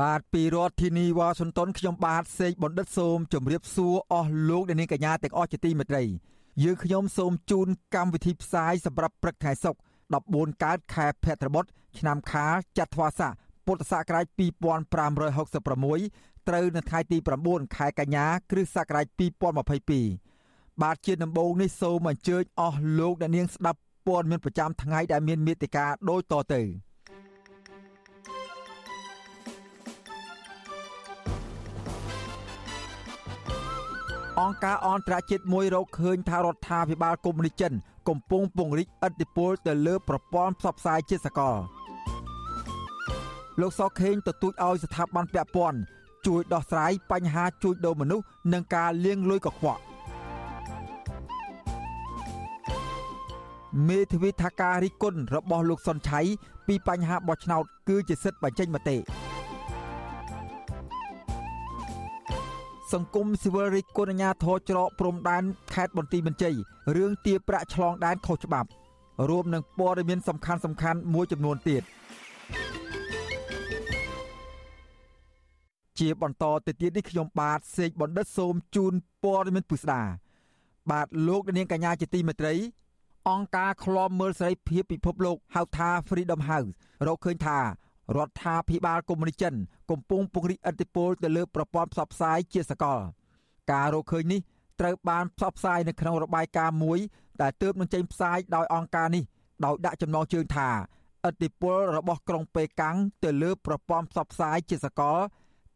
[0.00, 6.02] បាទពីរដ្ឋធានីវ៉ាស៊ីនតោនខ្ញុំបាទសេកបណ្ឌិតសូមជម្រាបសួរអស់លោកអ្នកនាងកញ្ញាទាំងអស់ជាទីមេត្រី
[6.62, 9.78] យើងខ្ញុំសូមជូនកម្មវិធីផ្សាយសម្រាប់ព្រឹកថ្ងៃសុក្រ
[10.16, 11.64] 14កើតខែភទ្របទ
[11.98, 13.32] ឆ្នាំខាលចត្វាស័ក
[13.66, 19.06] ពុទ្ធសករាជ2566ត្រូវនៅថ្ងៃទី9ខែកញ្ញាគ្រិស្តសករាជ
[20.14, 26.62] 2022បាទជាដំបូងនេះសូមអញ្ជើញអស់លោកអ្នកនាងស្ដាប់ព័ត៌មានប្រចាំថ្ងៃដែលមានមេត្តាដូចតទៅ
[34.38, 37.72] អង្គការអន្តរជាតិមួយរកឃើញថារដ្ឋាភិបាលកុម្មុយនីចិន
[38.08, 41.56] កំពុងពង្រីកឥទ្ធិពលទៅលើប្រព័ន្ធផ្សព្វផ្សាយជាសកល
[43.60, 45.78] លោកសខេងទទូចឲ្យស្ថាប័នពាក់ព័ន្ធ
[46.26, 49.80] ជួយដោះស្រាយបញ្ហាជួញដូរមនុស្សនិងការលាងលុយកខ្វក់
[53.88, 56.20] មេធាវីថាការរិះគន់របស់លោកសុនឆៃ
[56.66, 58.96] ពីបញ្ហាបោះឆ្នោតគឺជាសិទ្ធិបញ្ចេញមតិ
[62.94, 65.42] សង្គមស៊ីវិលរិះគន់អាជ្ញាធរច្រកព្រំដែន
[65.74, 66.54] ខេត្តបន្ទាយមានជ័យ
[66.96, 68.68] រឿងទារប្រាក់ឆ្លងដែនខុសច្បាប់
[69.28, 71.82] រួមនឹងព័ត៌មានសំខាន់សំខាន់មួយចំនួនទៀត
[75.98, 78.92] ជាបន្តទៅទៀតនេះខ្ញុំបាទសេកបណ្ឌិតសូមជូន
[79.24, 80.02] ព័ត៌មានពិស្ដា
[80.90, 82.54] បាទលោកនាងកញ្ញាជាទីមេត្រី
[83.28, 86.70] អង្គការឃ្លាំមើលសេរីភាពពិភពលោកហៅថា Freedom House
[87.06, 87.58] រកឃើញថា
[88.16, 89.54] រដ្ឋាភិបាលកុម្មុយនីចិន
[89.90, 93.00] កំពុងពង្រីកឥទ្ធិពលទៅលើប្រព័ន្ធផ្សព្វផ្សាយជាសកល
[93.72, 94.40] ការរកឃើញនេះ
[94.80, 96.98] ត្រូវបានផ្សព្វផ្សាយនៅក្នុងរបាយការណ៍មួយ
[97.42, 99.24] ដែលទើបនឹងចេញផ្សាយដោយអង្គការនេះ
[99.64, 100.68] ដោយដាក់ចំណងជើងថា
[101.28, 105.18] ឥទ្ធិពលរបស់ក្រុងប៉េកាំងទៅលើប្រព័ន្ធផ្សព្វផ្សាយជាសកល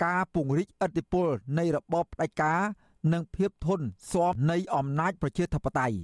[0.04, 1.28] ការពង្រីកឥទ្ធិពល
[1.59, 2.60] នៃរបបផ្ដាច់ការ
[3.12, 5.97] និងភាពធន់ស្របនៃអំណាចប្រជាធិបតេយ្យ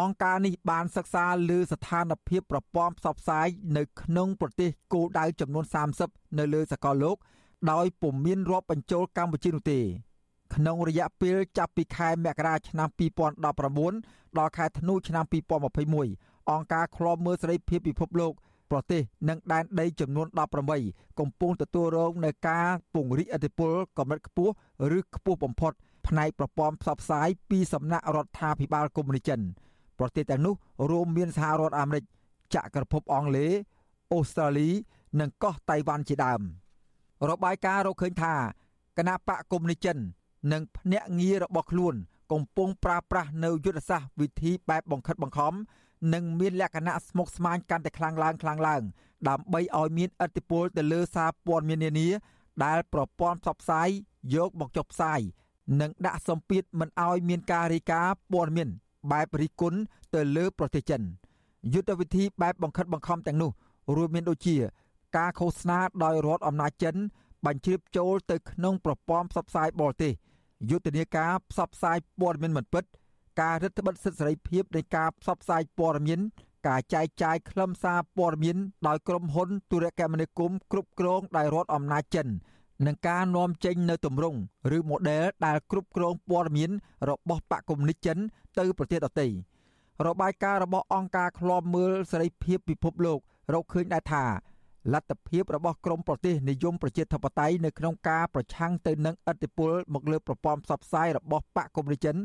[0.00, 5.64] អង្គការនេះបានសិក្សាលើស្ថានភាពប្រព័ន្ធផ្សព្វផ្សាយនៅក្នុងប្រទេសគោលដៅចំនួន
[6.00, 7.16] 30នៅលើសកលលោក
[7.72, 9.80] ដោយពុំមានរាប់បញ្ចូលកម្ពុជានោះទេ
[10.54, 12.88] ក្នុងរយៈពេលចាប់ពីខែមករាឆ្នាំ
[13.62, 15.24] 2019ដល់ខែធ្នូឆ្នាំ
[15.88, 18.32] 2021អង្គការឃ្លាំមើលសេរីភាពពិភពលោក
[18.70, 20.26] ប្រទេសនិងដែនដីចំនួន
[20.72, 24.52] 18កំពុងទទួលរងនឹងការពង្រីកឥទ្ធិពលកម្រិតខ្ពស់
[24.98, 25.72] ឬខ្ពស់បំផុត
[26.06, 29.42] ផ្នែកប្រព័ន្ធផ្សព្វផ្សាយពីសំណាក់រដ្ឋាភិបាលកុម្មុយនីចិន
[29.98, 30.54] ប្រទេសទាំងនោះ
[30.90, 32.04] រួមមានសហរដ្ឋអាមេរិក
[32.54, 33.52] ចក្រភពអង់គ្លេស
[34.12, 34.68] អូស្ត្រាលី
[35.20, 36.40] និងកោះតៃវ៉ាន់ជាដើម
[37.30, 38.34] របាយការណ៍រកឃើញថា
[38.98, 39.96] គណៈបកកុម្មុយនីចិន
[40.52, 41.94] និងភ្នាក់ងាររបស់ខ្លួន
[42.32, 45.54] កំពុងប្រើប្រាស់នៅយុទ្ធសាស្ត្រវិធីបែបបង្ខិតបង្ខំ
[46.14, 48.82] និងមានលក្ខណៈស្មុគស្មាញកាន់តែខ្លាំងឡើងខ្លាំងឡើង
[49.28, 52.08] ដើម្បីឲ្យមានឥទ្ធិពលទៅលើសារព័ត៌មាននានា
[52.64, 53.88] ដែលប្រព័ន្ធផ្សព្វផ្សាយ
[54.34, 55.20] យកមកចុះផ្សាយ
[55.80, 58.68] និងដាក់សម្ពាធមិនឲ្យមានការរាយការណ៍ព័ត៌មាន
[59.10, 59.78] បែបរិះគន់
[60.14, 61.02] ទៅលើប្រទេសចិន
[61.72, 63.50] យុទ្ធវិធីបែបបង្ខិតបង្ខំទាំងនោះ
[63.96, 64.56] រួមមានដូចជា
[65.16, 66.96] ការឃោសនាដោយរដ្ឋអំណាចចិន
[67.46, 70.12] បញ្ជ្រាបចូលទៅក្នុងប្រព័ន្ធផ្សព្វផ្សាយបរទេស
[70.70, 72.84] យុទ្ធនាការផ្សព្វផ្សាយព័ត៌មានមិនពិត
[73.40, 76.20] ការរឹតបន្តឹងសិទ្ធិសេរីភាពនៃការផ្សព្វផ្សាយព័ត៌មាន
[76.68, 82.28] ការចែកចាយខ្លឹមសារព័ត៌មានដោយក្រុមហ៊ុនទូរគមនាគមន៍គ្រប់គ្រងដោយរដ្ឋអំណាចចិន
[82.86, 84.38] និងការនាំចេញនៅទម្រង់
[84.76, 86.70] ឬ model ដែលគ្រប់គ្រងព័ត៌មាន
[87.08, 88.18] របស់បកគមនិចចិន
[88.58, 89.28] ទៅប្រទេសដទៃ
[90.06, 93.18] របាយការណ៍របស់អង្គការឃ្លាំមើលសេរីភាពពិភពលោក
[93.54, 94.24] រកឃើញដែរថា
[94.92, 102.16] លទ្ធភាពរបស់ក្រមប្រទេសនិយមប្រជាធិបតេយ្យនៅក្នុងការប្រឆាំងទៅនឹងឥទ្ធិពលមកលើប្រព័ន្ធផ្សព្វផ្សាយរបស់បកកុម្មុយចិន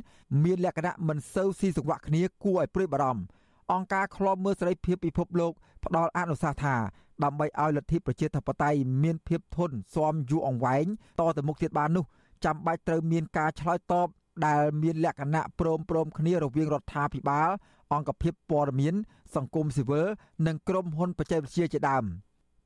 [0.44, 3.24] មានលក្ខណៈមិនសូវស៊ីសង្វាក់គ្នាគួរឲ្យព្រួយបារម្ភ
[3.72, 5.53] អង្គការឃ្លាំមើលសេរីភាពពិភពលោក
[5.86, 6.75] ផ្ដល់អនុសាសន៍ថា
[7.24, 10.86] ដើម្បីឲ្យលទ្ធិប្រជាធិបតេយ្យមានភាពធន់ស៊ាំយូរអង្វែង
[11.19, 12.06] តទៅមុខទៀតបាននោះ
[12.45, 14.07] ចាំបាច់ត្រូវមានការឆ្លើយតប
[14.45, 17.50] ដែលមានលក្ខណៈព្រមព្រំគ្នារវាងរដ្ឋាភិបាល
[17.94, 18.95] អង្គភាពព័ត៌មាន
[19.36, 20.07] សង្គមស៊ីវិល
[20.47, 22.06] និងក្រុមហ៊ុនបច្ចេកវិទ្យាជាដើម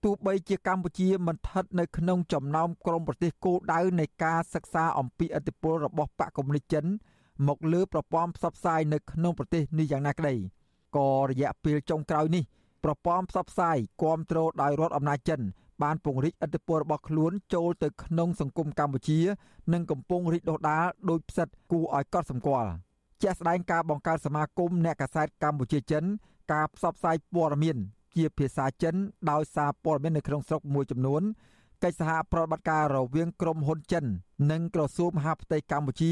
[0.03, 6.85] ទោះបីជាកម្ពុជាមិនស្ថិតនៅក្នុងចំណោមក្រុមប្រទេសគោលដៅនៃការសិក្សាអំពីឥទ្ធិពលរបស់បកកុម្មុយនីចិន
[7.47, 10.35] មកលើប្រព័ន្ធផ្សព្វផ្សាយនៅក្នុងប្រទេសនេះយ៉ាងណាក្តី
[10.97, 12.43] ក៏រយៈពេលចុងក្រោយនេះ
[12.83, 15.41] ប្រព័ន្ធផ្សព្វផ្សាយគ្រប់គ្រងដោយរដ្ឋអំណាចចិន
[15.83, 19.19] បានពង្រីកឥទ្ធិពលរបស់ខ្លួនចូលទៅក្នុងសង្គមកម្ពុជា
[19.73, 22.69] និងកំពុងរីកដុះដាលដោយផ្សិតគួរឲ្យកត់សម្គាល់
[23.21, 26.03] ជាក់ស្ដែងការបង្កើតសមាគមអ្នកកាសែតកម្ពុជាចិន
[26.53, 27.77] ការផ្សព្វផ្សាយព័ត៌មាន
[28.15, 28.95] ជាភាសាចិន
[29.31, 31.21] ដោយសារព័ត៌មាននៅក្នុងស្រុកមួយចំនួន
[31.83, 34.05] កិច្ចសហប្រតិបត្តិការរវាងក្រុមហ៊ុនចិន
[34.51, 36.11] និងក្រសួងមហាផ្ទៃកម្ពុជា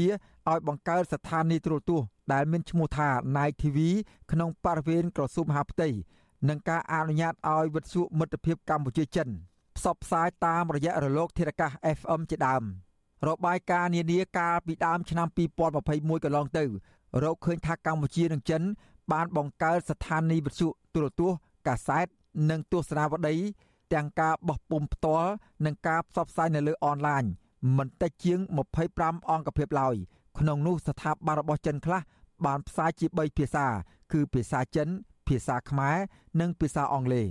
[0.50, 3.78] ឲ្យបង្កើតស្ថានីយ៍ទូរទស្សន៍ដែលមានឈ្មោះថា Night TV
[4.32, 5.88] ក្នុងបរិវេណក្រសួងមហាផ្ទៃ
[6.48, 9.28] និងការអនុញ្ញាតឲ្យវិទ្យុមិត្តភាពកម្ពុជាចិន
[9.76, 12.62] ផ្សព្វផ្សាយតាមរយៈរលកធារកាស FM ជាដើម
[13.28, 15.28] របាយការណ៍នានាកាលពីដើមឆ្នាំ
[15.76, 16.64] 2021កន្លងទៅ
[17.22, 18.62] រកឃើញថាកម្ពុជានិងចិន
[19.12, 21.38] បានបង្កើតស្ថានីយ៍វិទ្យុទូរទស្សន៍
[21.68, 22.06] កាសែត
[22.50, 23.36] និងទស្សនាវដ្តី
[23.94, 25.30] ទាំងការបោះពុម្ពផ្ទាល់
[25.64, 27.24] និងការផ្សព្វផ្សាយនៅលើអនឡាញ
[27.76, 28.38] មិនតិចជាង
[28.88, 29.94] 25អង្គភាពឡើយ
[30.38, 32.00] ក្នុងនោះស្ថាប័នរបស់ចិនខ្លះ
[32.46, 33.66] បានផ្សាយជា3ភាសា
[34.12, 34.88] គឺភាសាចិន
[35.28, 35.96] ភាសាខ្មែរ
[36.40, 37.26] និងភាសាអង់គ្លេស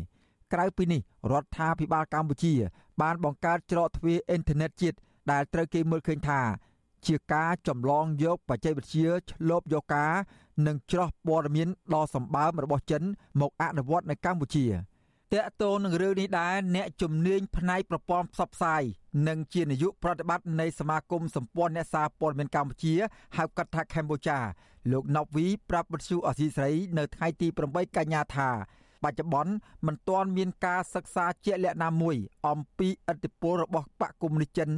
[0.53, 1.01] ក្រៅពីនេះ
[1.31, 2.53] រដ្ឋាភិបាលកម្ពុជា
[3.01, 4.97] បានបង្កើតច្រកទ្វារអ៊ីនធឺណិតជាតិ
[5.31, 6.41] ដែលត្រូវគេមើលឃើញថា
[7.07, 10.13] ជាការចម្លងយកបច្ចេកវិទ្យាឆ្លូបយកការ
[10.67, 13.03] និងច្រោះព័ត៌មានដ៏សម្បើមរបស់ចិន
[13.41, 14.65] មកអនុវត្តនៅកម្ពុជា
[15.33, 18.83] តកតងនឹងរឿងនេះដែរអ្នកជំនាញផ្នែកប្រព័ន្ធផ្សព្វផ្សាយ
[19.27, 22.95] និងជានាយកប្រតិបត្តិនៃសមាគមសម្ព័ន្ធអ្នកសារព័ត៌មានកម្ពុជា
[23.37, 24.37] ហៅកាត់ថាកម្ពុជា
[24.91, 28.49] លោកណូវីប្រាប់វិទ្យុអសីស្រីនៅថ្ងៃទី8កញ្ញាថា
[29.03, 29.53] បច្ចុប្បន្ន
[29.87, 32.15] មិនទាន់មានការសិក្សាជាក់លាក់ណាមួយ
[32.47, 34.69] អំពីឥទ្ធិពលរបស់បកគមនីចិន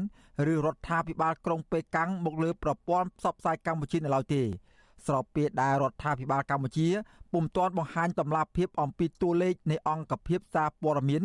[0.52, 4.44] ឬរដ្ឋាភិបាលក្រុងប៉េកាំងមកលើប្រព័ន្ធផ្សព្វផ្សាយកម្ពុជានៅឡើយទេ
[5.06, 6.88] ស្របពេលដែលរដ្ឋាភិបាលកម្ពុជា
[7.34, 11.24] ពុំទាន់បង្ហាញតម្លាភាពអំពីតួលេខនៃអង្គភាពសារព័ត៌មាន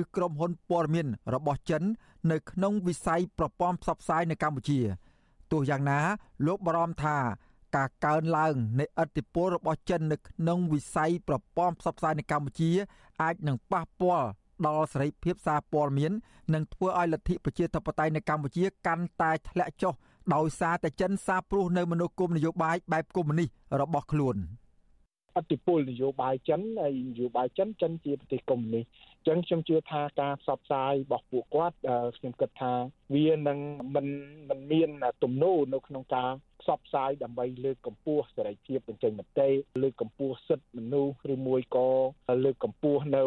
[0.00, 1.82] ឬក្រុមហ៊ុនព័ត៌មានរបស់ចិន
[2.30, 4.80] នៅក្នុងវិស័យប្រព័ន្ធផ្សព្វផ្សាយនៅកម្ពុជា
[5.52, 6.00] ទោះយ៉ាងណា
[6.46, 7.16] លោកបារម្ភថា
[7.76, 12.70] ការកើនឡើងនៃឥទ្ធិពលរបស់ចិននៅក្នុងវិស័យប្រព័ន្ធផ្សព្វផ្សាយនៅកម្ពុជា
[13.22, 14.26] អាចនឹងប៉ះពាល់
[14.66, 16.12] ដល់សេរីភាពសារព័ត៌មាន
[16.54, 19.94] និងធ្វើឲ្យលទ្ធិប្រជាធិបតេយ្យនៅកម្ពុជាកាន់តែធ្លាក់ចុះ
[20.34, 23.48] ដោយសារតែចិនសាព្រោះនៅមនោគមនយោបាយបែបកុម្មុយនីស
[23.80, 24.36] របស់ខ្លួន
[25.36, 28.84] អតិពលនយោបាយចិនហើយនយោបាយចិនចិនជាប្រទេសកុម្មុយនីស
[29.26, 31.76] ចឹងខ្ញុំជឿថាការផ្សព្វផ្សាយរបស់ពួកគាត់
[32.16, 32.72] ខ្ញុំគិតថា
[33.14, 33.58] វានឹង
[33.94, 34.06] មិន
[34.48, 34.90] មិនមាន
[35.22, 36.30] ទំនោរនៅក្នុងការ
[36.66, 39.48] ផ្សព្វផ្សាយដើម្បីលើកកម្ពស់សេរីភាពបញ្ចេញមតិ
[39.82, 41.88] លើកកម្ពស់សិទ្ធិមនុស្សឬមួយក៏
[42.44, 43.24] លើកកម្ពស់នៅ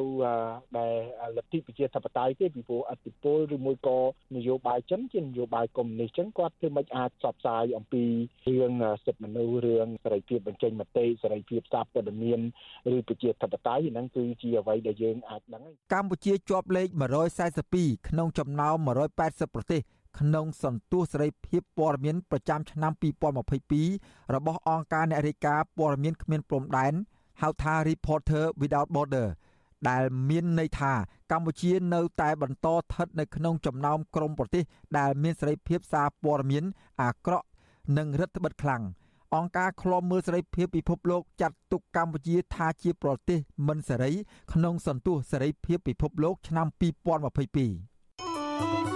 [0.77, 0.95] ដែល
[1.37, 3.99] លទ្ធិប្រជាធិបតេយ្យទេពីព្រោះអធិពលឬមួយក៏
[4.35, 8.03] នយោបាយចិនជានយោបាយកុម្មុយនីសចឹងគាត់ធ្វើមិនអាចផ្សព្វផ្សាយអំពី
[8.47, 8.73] រឿង
[9.05, 12.39] សិទ្ធិមនុស្សរឿងសេរីភាពបញ្ចេញមតិសេរីភាពសារព័ត៌មាន
[12.95, 15.63] ឬប្រជាធិបតេយ្យហ្នឹងគឺជាអ្វីដែលយើងអាចដឹង
[15.93, 16.89] កម្ពុជាជាប់លេខ
[17.49, 18.75] 142ក្នុងចំណោម
[19.17, 19.81] 180ប្រទេស
[20.17, 22.91] ក្នុងសន្ទុះសេរីភាពព័ត៌មានប្រចាំឆ្នាំ
[23.61, 26.93] 2022របស់អង្គការអ្នករាយការណ៍ព័ត៌មានគ្មានព្រំដែន
[27.41, 29.27] ហៅថា Reporter Without Border
[29.89, 30.93] ដែលមានន័យថា
[31.31, 34.63] កម្ពុជានៅតែបន្តស្ថិតនៅក្នុងចំណោមក្រុមប្រទេស
[34.97, 36.63] ដែលមានសេរីភាពសារព័ត៌មាន
[37.01, 37.45] អាក្រក់
[37.97, 38.83] និងរដ្ឋបិទខ្លាំង
[39.35, 44.11] អង្គការឃ្លាំមើលសេរីភាពពិភពលោកចាត់ទុកកម្ពុជាថាជាប្រទេសមិនសេរី
[44.53, 46.67] ក្នុងសន្ទុះសេរីភាពពិភពលោកឆ្នាំ
[48.87, 48.88] 2022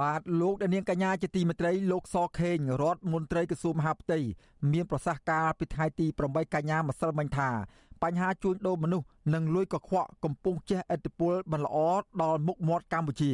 [0.00, 4.18] បាទលោកដានៀងកញ្ញាជាទីមេត្រីលោកសខេងរដ្ឋមន្ត្រីក្រសួងមហាផ្ទៃ
[4.72, 7.50] មានប្រសាសន៍ការពីថ្ងៃទី8កញ្ញាម្សិលមិញថា
[8.02, 11.76] បញ្ហាជួញដូរមនុស្សនិងលួយកខ្វក់កំពុងជះឥទ្ធិពលមិនល្អ
[12.22, 13.32] ដល់មុខមាត់កម្ពុជា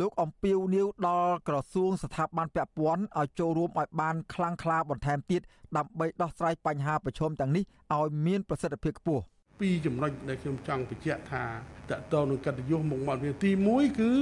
[0.00, 5.40] លោកអំពីវនីវដល់ក្រសួងស្ថាប័នពាក់ព័ន្ធឲ្យចូលរួមឲ្យបានខ្លាំងក្លាបន្ថែមទៀត
[5.76, 9.24] ដើម្បីដោះស្រាយបញ្ហាប្រឈមទាំងនេះឲ្យមានប្រសិទ្ធភាពខ្ពស់
[9.60, 11.44] ពីរចំណុចដែលខ្ញុំចង់បញ្ជាក់ថា
[11.90, 14.12] តកតងនឹងកិត្តិយសមុខមាត់វាទី1គឺ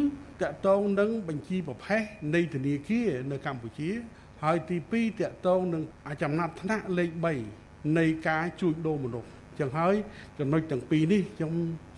[0.43, 2.03] តកតងនឹងបញ្ជីប្រភេទ
[2.35, 3.91] នៃធនាគារនៅកម្ពុជា
[4.43, 5.83] ហើយទី2តកតងនឹង
[6.23, 7.11] ចំណាត់ថ្នាក់លេខ
[7.55, 9.95] 3នៃការជួញដូរមនុស្សចឹងហើយ
[10.39, 11.53] ចំណុចទាំងពីរនេះខ្ញុំ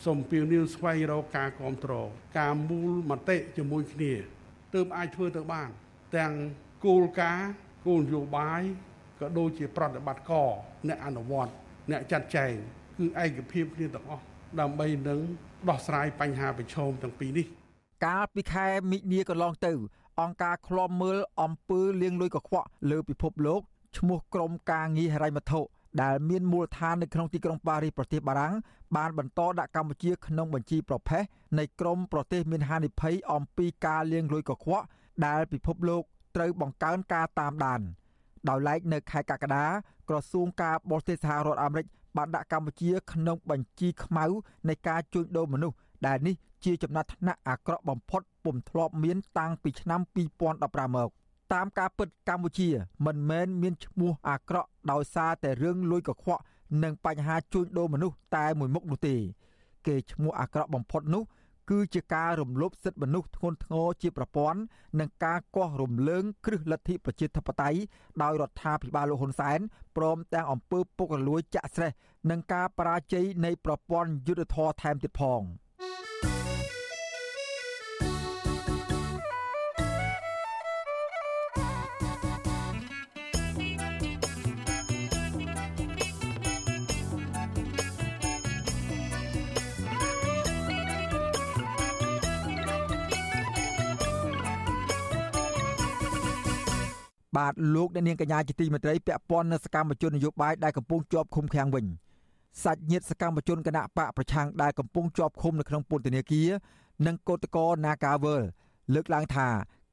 [0.05, 4.13] សូមពៀវនាវស្វែងរកការគ្រប់គ្រងការមូលមតិជាមួយគ្នា
[4.75, 5.69] ទើបអាចធ្វើទៅបាន
[6.17, 6.33] ទាំង
[6.87, 7.51] គោលការណ៍
[7.87, 8.63] គោលនយោបាយ
[9.21, 10.51] ក៏ដូចជាប្រតិបត្តិការ
[10.89, 11.53] អ្នកអនុវត្ត
[11.91, 12.55] អ្នកចាត់ចែង
[12.99, 14.25] គឺឯកភាពគ្នាទាំងអស់
[14.61, 15.21] ដើម្បីនឹង
[15.69, 17.47] ដោះស្រាយបញ្ហាប្រឈមទាំងពីរនេះ
[18.05, 19.73] កាលពីខែមិនិនាកន្លងទៅ
[20.21, 23.61] អង្គការឃ្លាំមើលអំពើលាងលុយកខ្វក់លើពិភពលោក
[23.99, 25.61] ឈ្មោះក្រុមការងារហិរញ្ញវត្ថុ
[26.03, 28.55] ដែលមានមូលដ្ឋាននៅក្នុងទីក្រុងប៉ារីសប្រទេសបារាំង
[28.97, 31.23] បានបន្តដាក់កម្ពុជាក្នុងបញ្ជីប្រភេទ
[31.59, 34.85] នៃក្រុមប្រទេសមានហានិភ័យអំពីការលាងលុយកខ្វក់
[35.27, 36.03] ដែលពិភពលោក
[36.37, 37.81] ត្រូវបង្កើនការតាមដាន
[38.49, 39.65] ដោយឡែកនៅខែកក្កដា
[40.09, 44.25] ក្រសួងការបរទេសសហរដ្ឋអាមេរិក បានដាក់កម្ពុជាក្នុងបញ្ជីខ្មៅ
[44.69, 50.01] នៃការជួញដូរមនុស្សដែលនេះជាចំណាត់ថ្នាក់អាក្រក់បំផុតពុំធ្លាប់មានតាំងពីឆ្នាំ
[50.47, 51.11] 2015មក
[51.53, 52.69] តាមការពិតកម្ពុជា
[53.07, 56.43] មិនមែនមានឈ្មោះអាក្រក់ដោយសារតែរឿងលួចកខ្វក់
[56.83, 59.17] និងបញ្ហាជួញដូរមនុស្សតែមួយមុខនោះទេ
[59.87, 61.23] គេឈ្មោះអាក្រក់បំផុតនោះ
[61.71, 64.61] គឺជាការរំលោភសិទ្ធិមនុស្សធ្ងន់ធ្ងរជាប្រព័ន្ធ
[65.01, 67.79] និងការកោះរំលើងគ្រឹះលទ្ធិប្រជាធិបតេយ្យ
[68.23, 69.59] ដោយរដ្ឋាភិបាលលោកហ៊ុនសែន
[69.97, 71.93] ព្រមទាំងអំពើពុករលួយចាក់ស្រេះ
[72.31, 75.43] និងការបរាជ័យនៃប្រព័ន្ធយុត្តិធម៌ថែមទៀតផង។
[97.37, 101.87] បាទលោកអ្នកនាងកញ្ញាជាទីមេត្រីពាក់ព័ន្ធនឹងសកម្មជននយោបាយដែលកំពុងជាប់ឃុំឃាំងវិញ
[102.63, 106.49] សាច់ញាតិសកម្មជនគណៈបកប្រឆាំងដែលកំពុងជាប់ឃុំនៅក្នុងពន្ធនាគារ
[107.07, 108.43] និងកោតក្រ Nagawal
[108.95, 109.49] លើកឡើងថា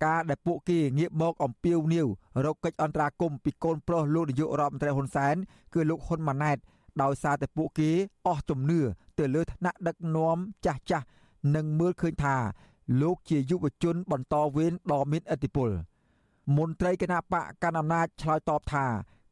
[0.05, 2.07] ការដែលពួកគេងាកមកអំពាវនាវ
[2.45, 5.35] រកកិច្ចអន្តរាគមន៍ពីកូនប្រុសលោកនាយករដ្ឋមន្ត្រីហ៊ុនសែន
[5.73, 6.57] គឺលោកហ៊ុនម៉ាណែត
[7.01, 7.89] ដោយសារតែពួកគេ
[8.27, 8.79] អស់ជំនឿ
[9.19, 11.05] ទៅលើឋានៈដឹកនាំចាស់ចាស់
[11.55, 12.35] និងមើលឃើញថា
[13.01, 15.69] លោកជាយុវជនបន្តវេនដ៏មានឥទ្ធិពល។
[16.57, 18.85] មន្ត្រីគណៈបកកណ្ដាលអំណាចឆ្លើយតបថា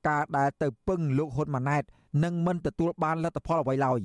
[0.07, 1.83] ការដែលទៅពឹងលោកហ៊ុនម៉ាណែត
[2.23, 4.01] នឹងមិនទទួលបានលទ្ធផលអ្វីឡើយ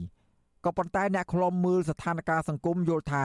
[0.65, 3.25] ក៏ប៉ុន្តែអ្នកខ្លំមើលស្ថានភាពសង្គមយល់ថា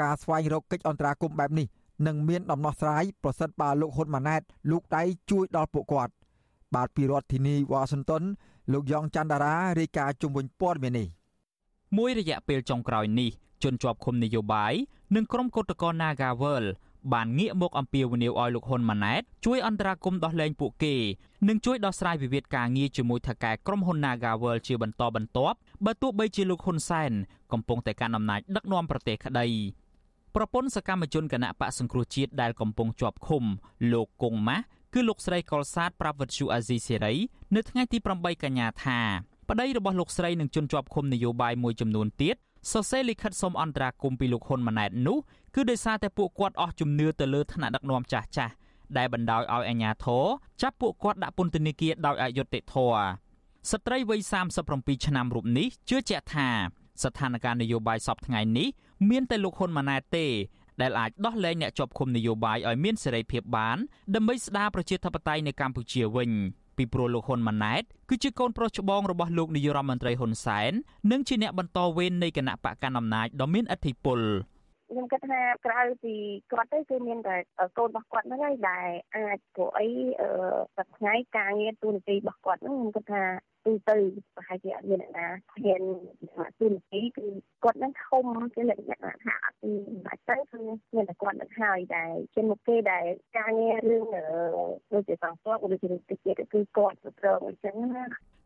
[0.00, 1.66] ការស្វែងរកកិច្ចអន្តរាគមន៍បែបនេះ
[2.06, 6.12] នឹងមានដំណោះស្រាយប្រសិនបើលោកហ៊ុនម៉ាណែតលោកដៃជួយដល់ពួកគាត់
[6.74, 8.22] បាទពីរដ្ឋធានីវ៉ាស៊ីនតោន
[8.72, 11.08] លោកយ៉ងច័ន្ទដារារាយការណ៍ជុំវិញព័ត៌មាននេះ
[11.96, 13.30] មួយរយៈពេលចុងក្រោយនេះ
[13.62, 14.72] ជនជាប់ឃុំនយោបាយ
[15.14, 16.64] និងក្រុមកោតក្រ Nagawal
[17.12, 20.94] បានងាកមកអំពាវនាវឲ្យលោកហ៊ុនម៉ាណែតជួយអន្តរាគមន៍ដោះលែងពួកគេ
[21.48, 27.12] និងជួយដោះស្រាយវិវាទការងារជាមួយថៅកែក្រុមហ៊ុន Nagawal ជាបន្តបន្ទាប់បើទោះបីជាលោកហ៊ុនសែន
[27.52, 29.46] កំពុងតែកាន់អំណាចដឹកនាំប្រទេសក្តី
[30.34, 33.44] ប្រពន្ធសកម្មជនគណៈបកសង្គ្រោះជាតិដែលកំពុងជាប់ឃុំ
[33.92, 37.14] លោកគង់ម៉ាស់គឺលោកស្រីកុលសាទប្រាប់វិទ្យុអាស៊ីសេរី
[37.54, 39.00] នៅថ្ងៃទី8កញ្ញាថា
[39.50, 42.36] ប្តីរបស់លោកស្រីនឹងជន់ជាប់ឃុំនយោបាយមួយចំនួនទៀត
[42.70, 45.18] សរសេរលិខិតសុំអន្តរាគមន៍ពីលោកហ៊ុនម៉ាណែតនោះ
[45.54, 48.52] គឺដោយសារតែពួកគាត់អស់ជំនឿទៅលើឋានៈដឹកនាំចាស់ចាស់
[48.96, 50.24] ដែលបណ្ដោយឲ្យអាជ្ញាធរ
[50.62, 53.02] ចាប់ពួកគាត់ដាក់ពន្ធនាគារដោយអយុត្តិធម៌
[53.70, 54.20] ស្ត្រីវ័យ
[54.62, 56.48] 37ឆ្នាំរូបនេះជឿជាក់ថា
[57.02, 58.68] ស្ថានភាពនយោបាយសពថ្ងៃនេះ
[59.10, 60.26] មានតែលោកហ៊ុនម៉ាណែតទេ
[60.80, 63.78] ដែលអាចដោះលែងអ្នកជាប់ឃុំនយោបាយឲ្យមានសេរីភាពបាន
[64.14, 66.30] ដើម្បីស្ដារប្រជាធិបតេយ្យនៅកម្ពុជាវិញ
[66.76, 70.72] ពីព្រោះលោកហ៊ុនម៉ាណែតគឺជាកូនប្រុសច្បងរបស់លោកនាយរដ្ឋមន្ត្រីហ៊ុនសែន
[71.10, 74.20] និងជាអ្នកបន្តវេននៃគណៈបកកណ្ដាលអំណាចដ៏មានឥទ្ធិពល
[74.90, 76.14] ខ្ញុំគិតថាក្រៅពី
[76.52, 77.36] គាត់ទៅគឺមានតែ
[77.78, 79.88] កូនរបស់គាត់ហ្នឹងហើយដែលអាចព្រោះអី
[80.20, 80.28] អឺ
[80.76, 83.22] សប្ថ្ងៃការងារទូនាទីរបស់គាត់ហ្នឹងខ្ញុំគិតថា
[83.64, 83.96] ទូទៅ
[84.36, 85.82] ប្រហែលជាអត់មានអ្នកណាហ៊ាន
[86.58, 87.26] ទូនាទីគឺ
[87.64, 89.58] គាត់នឹងធំជាលក្ខណៈថាអត់
[90.06, 90.58] បាច់ទៅគឺ
[90.94, 93.04] មានតែគាត់នឹងហើយដែលជាមុខគេដែល
[93.38, 94.06] ការងាររឿង
[94.92, 98.04] ដូចជាសង្គ្រោះដូចជាទីទៀតគឺគាត់ប្រឹងអញ្ចឹងណា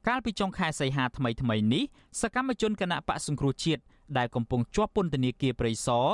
[0.08, 1.84] កាលពីចុងខែសីហាថ្មីថ្មីនេះ
[2.20, 3.82] សកម្មជនគណៈបកសង្គ្រោះជាតិ
[4.18, 6.06] ដែលកំពុងជាប់ពន្ធនាគារព្រៃសរ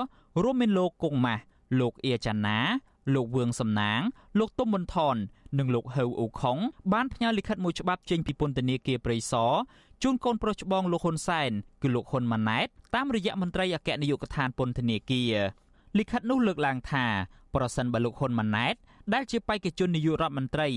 [0.42, 1.42] រួមមានលោកគង់ម៉ាស់
[1.80, 2.58] លោកអៀចាណា
[3.14, 4.00] លោកវឿងសំណាង
[4.38, 5.16] លោកទុំប៊ុនថន
[5.58, 6.58] និងលោកហៅអ៊ូខុង
[6.92, 9.52] បានផ្ញើលិខិតមួយច្បាប់ចេញពីពន្ធនាគារព្រៃសរ
[10.02, 11.50] ជូនកូនប្រុសច្បងលោកហ៊ុនសែន
[11.82, 15.34] គឺលោកហ៊ុនម៉ាណែតតាមរយៈមន្ត្រីអគ្គនាយកដ្ឋានពន្ធនាគារ
[15.98, 17.06] លិខិតនោះលើកឡើងថា
[17.54, 18.74] ប្រសិនបើលោកហ៊ុនម៉ាណែត
[19.14, 20.68] ដែលជាបេក្ខជននាយករដ្ឋមន្ត្រី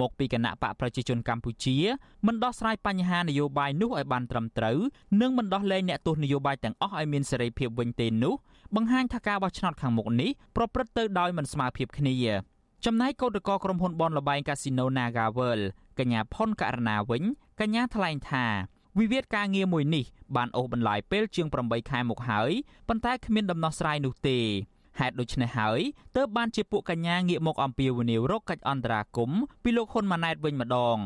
[0.00, 1.76] មកពីគណៈបកប្រជាជនកម្ពុជា
[2.26, 4.78] មិនដោះស្រាយបញ្ហានយោបាយនោះឲ្យបានត្រឹមត្រូវ
[5.20, 8.34] និងមិនដោះលែងអ្នកទោសនយោបាយទាំងអស់ឲ្យមានសេរីភាពវិញទេនោះ
[8.76, 12.14] បង្ហាញថាការបោះឆ្នោតខាងមុខនេះប្រព្រឹត្តទៅដោយមិនស្មើភាពគ្នា
[12.84, 15.64] ចំណែកកោតក្រក្រុមហ៊ុនបនលបែងកាស៊ីណូ Naga World
[15.98, 17.22] កញ្ញាផុនករណាវិញ
[17.60, 18.46] កញ្ញាថ្លែងថា
[18.98, 20.04] វិវាទការងារមួយនេះ
[20.36, 22.52] បានអូសបន្លាយពេលជាង8ខែមកហើយ
[22.88, 24.38] ប៉ុន្តែគ្មានដំណោះស្រាយនោះទេ
[25.00, 25.80] ហេតុដូច្នេះហើយ
[26.16, 30.98] ទើបបានជាពួកកញ្ញាងាកមកអំពាវនាវរកកិច្ចអន្តរាគមន៍ពីលោកហ៊ុនម៉ាណែតវិញម្ដង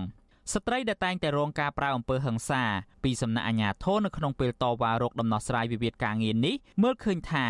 [0.55, 2.63] ស្ត្រីដែលតែងតែរងការប្រើអំពើហិង្សា
[3.05, 7.47] ពីសំណាក់អាជ្ញាធរនៅក្នុងពេលតវ៉ារកដំណោះស្រាយវិវាទការងារនេះមើលឃើញថា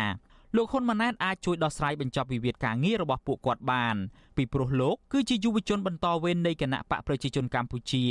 [0.55, 3.95] លោកហ៊ុនម៉ាណែតអាចជួយដោះស្រាយបញ្ចប់វិវាទការងាររបស់ពួកគាត់បាន
[4.37, 8.03] ពីព្រោះលោកគឺជាយុវជនបន្តវេននៃគណៈបកប្រជាជនកម្ពុជា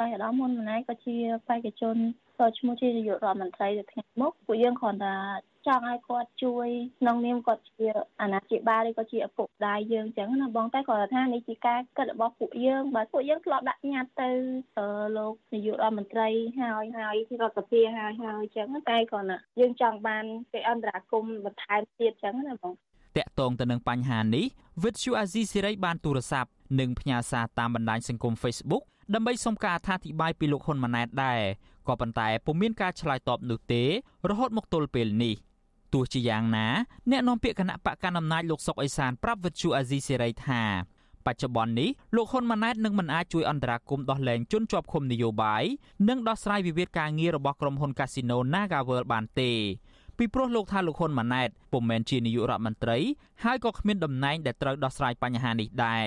[0.00, 1.16] អាយដាមហ៊ុនម៉ាណែតក៏ជា
[1.48, 1.96] បេក្ខជន
[2.38, 5.16] ក៏ឈ្មោះជានាយករដ្ឋមន្ត្រីទៅថ្ងៃមុខពួកយើងគ្រាន់តែ
[5.66, 6.68] ចង់ឲ្យគាត់ជួយ
[7.00, 7.88] ក្នុងនាមគាត់ជា
[8.22, 14.28] អាណាព្យាបាលឬក៏ជាឪពុកម្ដាយយើងអញ្ចឹងណាបងតែគាត់ថានេះជាការគិតរបស់ពួកយើងបើពួកយើងធ្លាប់ដាក់ញត្តិទៅ
[15.16, 16.28] លោកនាយករដ្ឋមន្ត្រី
[16.60, 22.72] ហើយហើយរដ្ឋសភាហើយហើយអញ្ចឹងតែគាត់ណាយើងចង់បានគេអន្តរាគមបន្ថែមទៀតអញ្ចឹងណាបង
[23.16, 24.46] តាក់ទងទៅនឹងបញ្ហានេះ
[24.84, 26.50] វិទ្យុអាស៊ីសេរីបានទូរស័ព្ទ
[26.80, 31.40] និងផ្ញើសារតាមបណ្ដាញសង្គម Facebook ដើម្បីសុំការអធិប្បាយពីលោកហ៊ុនម៉ាណែតដែរ
[31.88, 33.82] ក៏ប៉ុន្តែពុំមានការឆ្លើយតបនោះទេ
[34.28, 35.34] រហូតមកទល់ពេលនេះ
[35.94, 36.66] ទោះជាយ៉ាងណា
[37.10, 40.62] អ្នកនាំពាក្យគណៈបកកណ្ដាលអំណាចលោកសុកអេសានប្រាប់វិទ្យុអាស៊ីសេរីថា
[41.26, 45.64] បច្ចុប្បន្ននេះលោកហ៊ុនម៉ាណែតនឹងមិនអាចជួយអន្តរាគមន៍ដោះលែងជនជាប់ឃុំនយោបាយ
[46.08, 49.52] និងដោះស្រាយវិវាទការងាររបស់ក្រុមហ៊ុន Casino NagaWorld បានទេ
[50.18, 52.98] ពីព្រោះលោកថាលោកហ៊ុនម៉ាណែតពុំមែនជានាយករដ្ឋមន្ត្រី
[53.44, 56.06] ហើយក៏គ្មានតំណែងដែលត្រូវដោះស្រាយបញ្ហានេះដែរ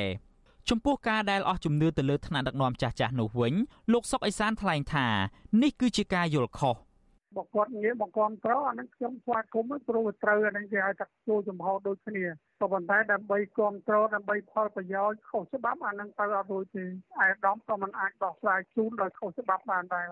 [0.69, 3.53] ចំពោះការដែលអស់ជំនឿទៅលើថ្នាក់ដឹកនាំចាស់ចាស់នោះវិញ
[3.93, 5.07] លោកសុកអេសានថ្លែងថា
[5.63, 6.75] នេះគឺជាការយល់ខុស
[7.35, 12.25] បើគាត់និយាយបង្គាំត្រអានឹងខ្ញុំស្វាគមន៍ព្រោះត្រូវអានឹងគេឲ្យតែចូលចំហដូចគ្នា
[12.61, 16.91] ក៏ប៉ុន្តែដើម្បីគ្រប់គ្រងដើម្បីផលប្រយោជន៍ខុសច្បាប់អានឹងទៅអត់រួចទេឯក
[17.25, 20.07] ឧត្តមក៏មិនអាចដោះស្រាយជូនដោយខុសច្បាប់បានដែរ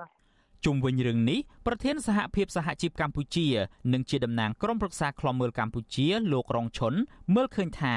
[0.65, 3.47] ជុំវិញរឿងនេះប្រធានសហភាពសហជីពកម្ពុជា
[3.93, 6.93] និងជាតំណាងក្រុមប្រឹក្សាខ្លំមើលកម្ពុជា លោករងឈុន
[7.35, 7.95] មើលឃើញថា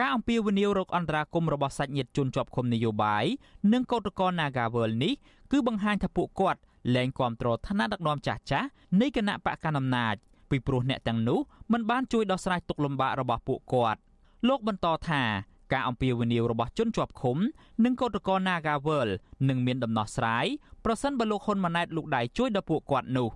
[0.00, 3.24] ការអំពាវនាវរកអន្តរាគមរបស់សាច់ញាតិជនជាប់ឃុំនយោបាយ
[3.72, 5.12] និងកោតក្រ Nagawal នេះ
[5.52, 6.60] គឺបង្ហាញថាពួកគាត់
[6.94, 8.68] លែងគ្រប់គ្រងឋានៈដឹកនាំចាស់ចាស់
[9.00, 10.14] នៃគណៈបកកណ្ដាលអំណាច
[10.50, 11.38] ពីព្រោះអ្នកទាំងនោះ
[11.72, 14.00] មិនបានជួយដោះស្រាយទុក្ខលំបាករបស់ពួកគាត់
[14.48, 15.22] លោកបន្តថា
[15.72, 17.36] ការអំពាវនាវរបស់ជនជាប់ឃុំ
[17.84, 19.08] និងកោតក្រ Nagawal
[19.48, 20.46] នឹងមានដំណោះស្រាយ
[20.84, 23.28] ប្រសិនបើលោកហ៊ុនម៉ាណែតលោកដៃជួយដល់ពួកគាត់នោះ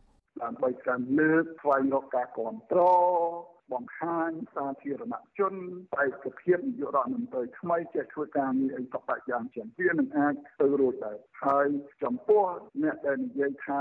[0.43, 2.81] ដើម្បីការលើកស្វែងរកការគ្រប់គ្រ
[3.27, 5.55] ង បង្ហាញសាធារណជន
[6.03, 11.69] ឯកភាពនយោបាយរដ្ឋមន្ត្រីថ្មីចេះធ្វើការងារអីក៏បាក់យ៉ាងជាងវានឹងអាចទៅរួចដែរហើយ
[12.03, 12.45] ចំពោះ
[12.83, 13.81] អ្នកដែលនិយាយថា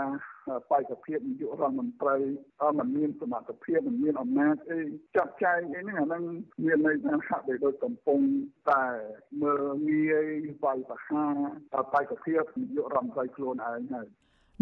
[0.72, 2.18] បេក្ខភាពនាយករដ្ឋមន្ត្រី
[2.80, 4.82] មិនមានសមត្ថភាពមិនមានអំណាចអី
[5.16, 6.24] ចាត់ចែងអីហ្នឹងអាហ្នឹង
[6.66, 8.20] មានន័យថាហាក់បីដូចកំពុង
[8.72, 8.86] តែ
[9.42, 10.28] មើលងាយ
[10.64, 11.36] វាយប្រហារ
[11.94, 14.08] បេក្ខភាពនាយករដ្ឋមន្ត្រីខ្លួនឯងហើយ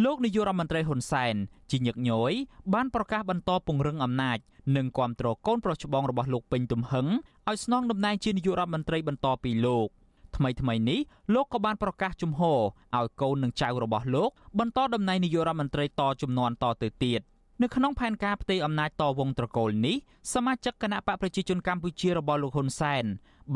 [0.04, 1.36] លោកនាយករដ្ឋមន្ត្រីហ៊ុនសែន
[1.72, 2.34] ជាញឹកញយ
[2.74, 4.38] បានប្រកាសបន្តពង្រឹងអំណាច
[4.76, 7.08] និងគាំទ្រកូនប្រុសច្បងរបស់លោកពេញទំហឹង
[7.50, 9.88] ឲ្យស្នងតំណែងជានាយករដ្ឋមន្ត្រីបន្តពីលោក
[10.36, 11.00] ថ្មីថ្មីនេះ
[11.34, 12.60] លោកក៏បានប្រកាសជំហរ
[12.98, 17.22] ឲ្យកូននិងចៅរបស់លោកបន្តតំណែងនាយករដ្ឋមន្ត្រីតជំនាន់តទៅទៀត
[17.62, 19.96] នៅក្នុងផែនការផ្ទេរអំណាចតវងត្រកូលនេះ
[20.34, 23.06] សមាជិកគណៈបកប្រជាជនកម្ពុជារបស់លោកហ៊ុនសែន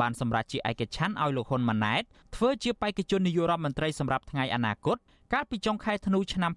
[0.00, 2.02] បានសម្រេចជាឯកច្ឆ័ន្ទឲ្យលោកហ៊ុនម៉ាណែត
[2.36, 4.96] ធ្វើជាបេក្ខជននាយករដ្ឋមន្ត្រីសម្រាប់ថ្ងៃអនាគត
[5.32, 6.52] កាលពីចុងខែធ្នូឆ្នាំ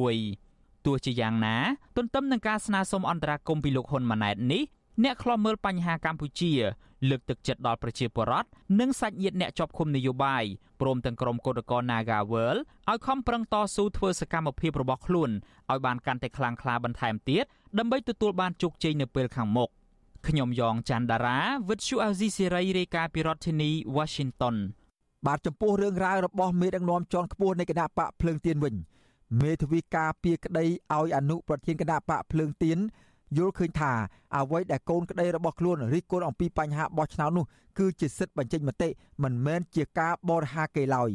[0.00, 1.56] 2021ទោះជាយ៉ាងណា
[1.96, 4.62] ទន្ទឹមនឹងការស្នើសុំអន្តរាគមន៍ពីលោកហ៊ុនម៉ាណែតនេះ
[5.04, 6.52] អ្នកខ្លាំមើលបញ្ហាកម្ពុជា
[7.08, 8.48] លើកទឹកចិត្តដល់ប្រជាពលរដ្ឋ
[8.80, 10.44] និងសាច់ញាតិអ្នកជាប់ឃុំនយោបាយ
[10.80, 12.56] ព្រមទាំងក្រុមកោតក្រ Nagawal
[12.90, 15.30] ឲ្យខំប្រឹងតស៊ូធ្វើសកម្មភាពរបស់ខ្លួន
[15.70, 17.44] ឲ្យបានកាន់តែខ្លាំងក្លាបន្ថែមទៀត
[17.78, 19.68] ដើម្បីទទួលបានជោគជ័យនៅពេលខាងមុខ
[20.28, 24.56] ខ្ញុំយ៉ងច័ន្ទដារាវិទ្យុអាស៊ីសេរីរាយការណ៍ពីរដ្ឋធានី Washington
[25.26, 28.74] បាទចំពោះរឿងរ៉ាវរបស់មេដឹកនាំជាន់ខ្ពស់នៃគណៈបកភ្លើងទៀនវិញ
[29.42, 32.78] មេធាវីការពីក្តីឲ្យអនុប្រធានគណៈបកភ្លើងទៀន
[33.36, 33.92] យល់ឃើញថា
[34.36, 37.44] អ្វីដែលកូនក្តីរបស់ខ្លួនរិះគន់អំពីបញ្ហាបោះឆ្នោតនោះ
[37.78, 38.88] គឺជាសិទ្ធិបញ្ចេញមតិ
[39.22, 41.10] មិនមែនជាការបរិហាគេឡើយ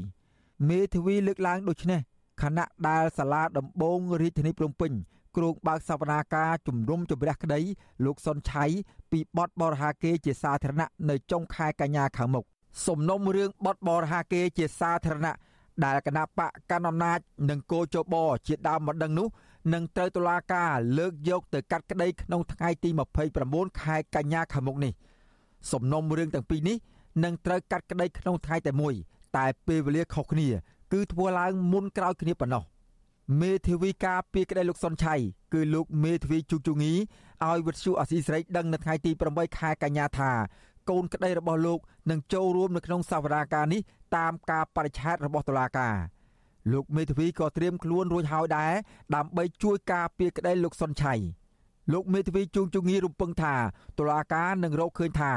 [0.69, 1.99] មេធាវីលើកឡើងដូចនេះ
[2.41, 4.91] ខណៈដែលសាលាដំបងរាជធានីភ្នំពេញ
[5.35, 7.59] គ្រោងបើកសវនាការជំនុំជម្រះក្តី
[8.05, 8.65] លោកសុនឆៃ
[9.11, 12.45] ពីបទបរិហាគេជាសាធារណៈនៅចុងខែកញ្ញាខាងមុខ
[12.85, 15.35] សំណុំរឿងបទបរហាគេជាសាធារណៈ
[15.83, 18.15] ដែលគណៈបកកណ្ដាលអំណាចនិងគោចប
[18.47, 19.27] ជាដើមម្ដងនោះ
[19.73, 22.89] នឹងត្រូវតុលាការលើកយកទៅកាត់ក្តីក្នុងថ្ងៃទី
[23.35, 24.93] 29ខែកញ្ញាខាងមុខនេះ
[25.71, 26.77] សំណុំរឿងទាំងពីរនេះ
[27.23, 28.93] នឹងត្រូវកាត់ក្តីក្នុងថ្ងៃតែមួយ
[29.37, 30.47] តែពេលវេលាខុសគ្នា
[30.93, 32.63] គឺធ្វើឡើងមុនក្រោយគ្នាប៉ុណ្ណោះ
[33.41, 35.15] មេធាវីការពីក្តីលោកសុនឆៃ
[35.53, 36.93] គឺលោកមេធាវីជូជូងី
[37.45, 40.31] ឲ្យវិទ្យុអសីស្រីដឹងនៅថ្ងៃទី8ខែកញ្ញាថា
[40.89, 43.81] កូនក្តីរបស់លោកនឹងចូលរួមនៅក្នុងសវនាការនេះ
[44.15, 45.95] តាមការបរិច្ឆេទរបស់តុលាការ
[46.71, 48.73] លោកមេធាវីក៏ត្រៀមខ្លួនរួចហើយដែរ
[49.15, 51.13] ដើម្បីជួយការពារក្តីលោកសុនឆៃ
[51.93, 53.55] លោកមេធាវីជួងជងីរំពឹងថា
[53.99, 55.31] តុលាការនឹងរកឃើញថា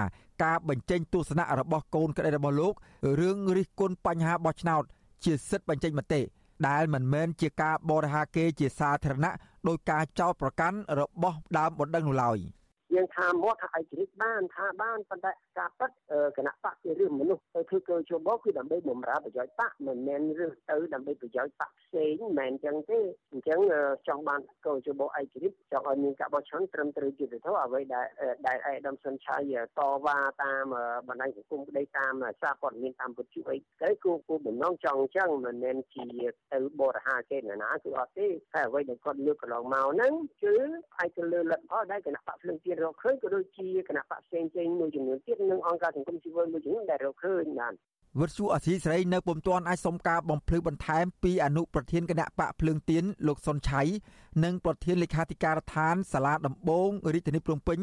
[0.44, 2.74] ការបញ្ចេញទស្សនៈរបស់កូនក្តីរបស់លោក
[3.20, 4.82] រឿងរិះគន់បញ្ហាបោះឆ្នោត
[5.24, 6.20] ជាសិទ្ធិបញ្ចេញមតិ
[6.68, 9.32] ដែលមិនមែនជាការបរិហាគេជាសាធារណៈ
[9.68, 12.38] ដោយការចោទប្រកាន់របស់ដើមបណ្ដឹងនោះឡើយ។
[12.94, 15.90] យើងថាមកថាឯករាជ្យបានថាបានប៉ុន្តែការពិត
[16.36, 23.00] គណៈបកជារឿងមនុស្សទៅធ្វើកោជបគឺដើម្បីបម្រើប្រយោជន៍បកមិនមែនរឿងទៅដើម្បីប្រយោជន៍បកផ្សេងមិនមែនអញ្ចឹងទេ
[23.32, 23.60] អញ្ចឹង
[24.08, 28.06] ចង់បានកោជបឯករាជ្យចង់ឲ្យមានការបោះឆ្នោតត្រឹមត្រូវយុត្តិធម៌អ្វីដែល
[28.46, 29.36] ដែលឯកឧត្តមសុនឆៃ
[29.78, 30.74] តវ៉ាតាម
[31.08, 36.06] បណ្ដាញសង្គមក្តីតាមសារព័ត៌មានតាមពុទ្ធអីទៅគូគូបំណងចង់អញ្ចឹងមិនមែនជា
[36.52, 40.54] ទៅបរិហាគេណាណាគឺអត់ទេតែអ្វីដែលគាត់លើកកន្លងមកហ្នឹងគឺ
[40.92, 47.74] ផ្អែកទៅលើលទ្ធផលដែលគណៈបកភ្លើងទៀនរកឃើញក៏ដូចជាគណៈបកផ្សេងផ្សេងមួយចំនួនទៀតនិងអង្គការសង្គមស៊ីវិលមួយចំនួនដែលរកឃើញបាន
[48.20, 53.82] វិទ្យុអសីស្រីនៅពុំទាន់អាចសុំការបំភ្លឺបន្ថែមពីអនុប្រធានគណៈបកភ្លើងទៀនលោកសុនឆៃ
[54.44, 57.78] និងប្រធានលេខាធិការដ្ឋានសាលាដំបងរាជធានីភ្នំពេញ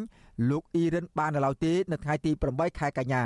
[0.50, 3.24] លោកអ៊ីរិនបាននៅឡើយទេនៅថ្ងៃទី8ខែកញ្ញា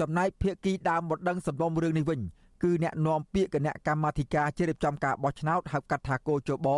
[0.00, 2.20] ចំណែកភាគីដើមបណ្ដឹងសំណុំរឿងនេះវិញ
[2.62, 6.68] គឺអ្នកនាំពាក្យគណៈកម្មាធិការជ្រៀបចំការបោះឆ្នោតហៅកាត់ថាគោចប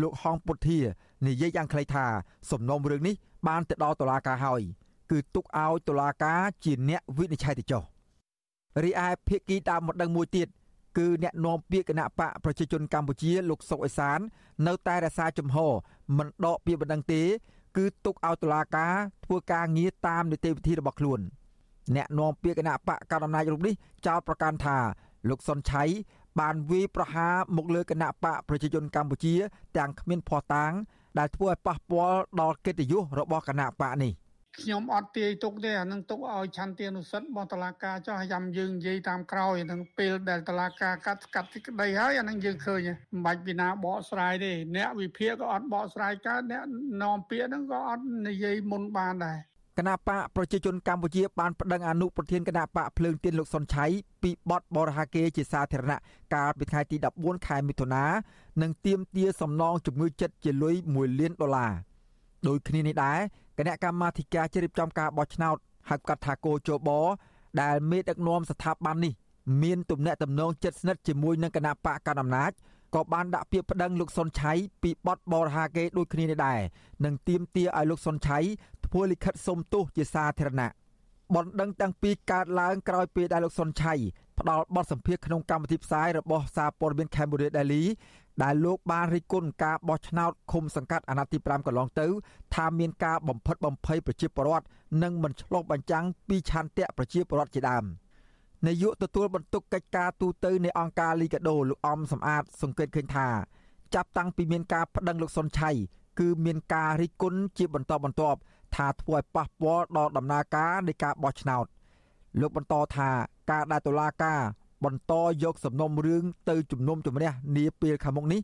[0.00, 0.78] លោកហងពុធា
[1.26, 2.06] និយាយយ៉ាងខ្លីថា
[2.50, 3.14] សំណុំរឿងនេះ
[3.46, 4.62] បានទៅដល់តុលាការហើយ
[5.10, 7.82] គឺទុកឲ្យតុលាការជាអ្នកវិនិច្ឆ័យទៅចុះ
[8.84, 10.48] រីឯភាគីដើមម្ដងមួយទៀត
[10.98, 14.18] គឺអ្នកនាំពាក្យគណៈបកប្រជាជនកម្ពុជាលោកសុកអេសាន
[14.66, 15.72] នៅតែរក្សាជំហរ
[16.16, 17.22] មិនដកពាក្យបណ្ដឹងទេ
[17.76, 21.20] គឺទុកឲ្យតុលាការធ្វើការងារតាមនីតិវិធីរបស់ខ្លួន
[21.96, 23.74] អ្នកនាំពាក្យគណៈបកកណ្ដាលអំណាចរូបនេះ
[24.06, 24.76] ចោទប្រកាន់ថា
[25.28, 25.84] លោកសុនឆៃ
[26.40, 29.34] បានវាយប្រហារមកលើគណៈបកប្រជាជនកម្ពុជា
[29.76, 30.72] ទាំងគ្មានភ័ស្តុតាង
[31.18, 34.12] ដែលធ្វើឲ្យប៉ះពាល់ដល់កិត្តិយសរបស់គណៈបកនេះ
[34.60, 46.62] ខ្ញុំអត់ទាយទុកទេអានឹងទុកឲ្យឆន្ទានុសិទ្ធិរបស់តុលាការចោះយ៉ាំយើងនិយាយតាមក្រោយនឹងពេលដែលតុលាការកាត់កាត់ទីក្តីហើយអានឹងយើងឃើញមិនបាច់ពីណាបកស្រាយទេអ្នកវិភាគក៏អត់បកស្រាយកើតអ្នក
[47.02, 49.38] នាំពាក្យហ្នឹងក៏អត់និយាយមុនបានដែរ
[49.78, 53.86] គណៈបកប្រជាជនកម្ពុជាបានប្តឹងអនុប្រធានគណៈបកភ្លើងទៀនលោកសុនឆៃ
[54.22, 55.98] ពីបទបរិហាកេជាសាធារណៈ
[56.34, 58.04] កាលពីថ្ងៃទី14ខែមិថុនា
[58.62, 61.72] និងទាមទារសំណងជំងឺចិត្តជាលុយ1លានដុល្លារ
[62.48, 63.18] ដោយគ្នានេះដែរ
[63.58, 65.56] គណៈកម្មាធិការជ្រៀបចំការបោះឆ្នោត
[65.90, 66.90] ហៅកាត់ថាគោជប
[67.60, 69.12] ដែលមេដឹកនាំស្ថាប័ននេះ
[69.62, 72.52] មានទំនាក់ទំនងជិតស្និទ្ធជាមួយនឹងគណៈបកកណ្ដាលអំណាច
[72.94, 76.60] ក៏បានដាក់ពាក្យប្តឹងលោកសុនឆៃពីបទបរិហាកេដូចគ្នានេះដែរ
[77.04, 78.38] និងទាមទារឲ្យលោកសុនឆៃ
[78.86, 80.70] ធ្វើលិខិតសុំទោសជាសាធារណៈ
[81.34, 83.94] បណ្ដឹងទាំងពីរកើតឡើងក្រោយពេលដែលលោកសុនឆៃ
[84.40, 87.84] ផ្ដល់បទសម្ភាសក្នុងកម្មវិធីផ្សាយរបស់សារព័ត៌មាន Cambodia Daily
[88.42, 92.06] ដែលលោកបានរិះគន់ការបោះឆ្នោតឃុំសង្កាត់អាណត្តិទី5កន្លងទៅ
[92.54, 94.66] ថាមានការបំផិតបំភ័យប្រជាពលរដ្ឋ
[95.02, 97.84] និងមិនឆ្លុះបញ្ចាំងពីឆន្ទៈប្រជាពលរដ្ឋជាដើម
[98.66, 103.28] នាយកទទួលបន្ទុកកិច្ចការទូតនៃអង្គការលីកាដូលោកអំសំអាត សង្កេតឃើញថា
[103.94, 105.70] ចាប់តាំងពីមានការប្តឹងលោកសុនឆៃ
[106.20, 108.38] គឺមានការរិះគន់ជាបន្តបន្ទាប់
[108.76, 111.66] ថាធ្វើឲ្យប៉ះពាល់ដល់ដំណើរការនៃការបោះឆ្នោត
[112.40, 113.10] លោកបន្តថា
[113.50, 114.40] ការដែលតុលាការ
[114.84, 115.12] បន្ត
[115.44, 118.40] យកសំណុំរឿងទៅជំនុំជម្រះនាពេលខាងមុខនេះ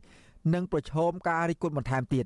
[0.53, 2.25] នឹងប្រឈមការរិះគន់បន្ថែមទៀត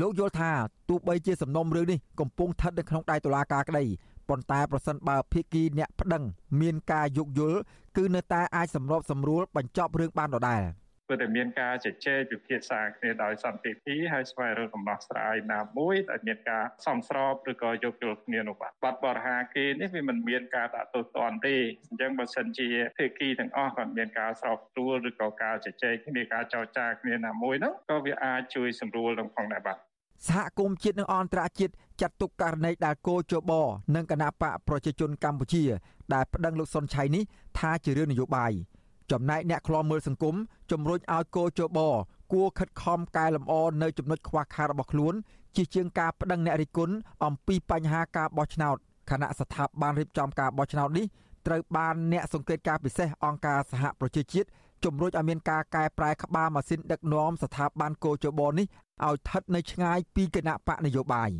[0.00, 0.50] លោកយល់ថា
[0.88, 3.84] ទោះបីជាសំណុំរឿងនេះកំពុងស្ថិតនៅក្នុងដៃតុលាការក្តី
[4.28, 6.24] ប៉ុន្តែប្រសិនបើភាគីអ្នកប្តឹង
[6.60, 7.58] មានការយោគយល់
[7.96, 10.62] គឺនៅតែអាចសម្របសម្រួលបញ្ចប់រឿងបានដដែល។
[11.10, 21.56] គឺតែមានការជជែកពិភាក្សាគ្នាដោយសន្តិភាពហើយស្វែងរកដំណោះស្រាយណាមួយដែលមានការសមស្របឬក៏យោគយល់គ្នានោះបាទបាត់បរិហាគេនេះវាមិនមានការដាក់ទោសទណ្ឌទេ
[21.88, 22.68] អញ្ចឹងបើសិនជា
[22.98, 29.78] ភាគីទាំងអស់គាត់មានការស្របទួលឬក៏ការជជែកគ្នាការចរចាគ្នាណាមួយនោះក៏វាអាចជួយសម្រួលនឹងផងដែរបាទ
[30.28, 33.52] សហគមន៍ជាតិនិងអន្តរជាតិចាត់ទុកករណីដែលគោជប
[33.96, 35.64] និងគណៈបកប្រជាជនកម្ពុជា
[36.14, 37.22] ដែលប្តឹងលោកសុនឆៃនេះ
[37.58, 38.52] ថាជារឿងនយោបាយ
[39.10, 40.34] ចំណែកអ្នកខ្លាំមើលសង្គម
[40.70, 41.78] ជំរុញឲ្យកោជប
[42.32, 45.14] គួរខិតខំកែលម្អនៅចំណុចខ្វះខាតរបស់ខ្លួន
[45.56, 46.94] ជាជាងការប្តឹងអ្នករិះគន់
[47.24, 48.76] អំពីបញ្ហាការបោះឆ្នោត
[49.10, 51.06] គណៈស្ថាប័នរៀបចំការបោះឆ្នោតនេះ
[51.46, 54.48] ត្រូវបានអ្នកសង្កេតការពិសេសអង្គការសហប្រជាជាតិ
[54.84, 58.66] ជំរុញឲ្យមានការកែប្រែក្បាលម៉ាស៊ីនដឹកនាំស្ថាប័នកោជបនេះ
[59.04, 61.30] ឲ្យស្ថិតនៅឆ្ងាយពីគណៈបកនយោបាយ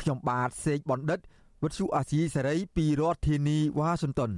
[0.00, 1.20] ខ្ញុំបាទសេកបណ្ឌិត
[1.62, 4.32] វិទ្យុអាស៊ីសេរីពីរដ្ឋធានីវ៉ាស៊ីនតោន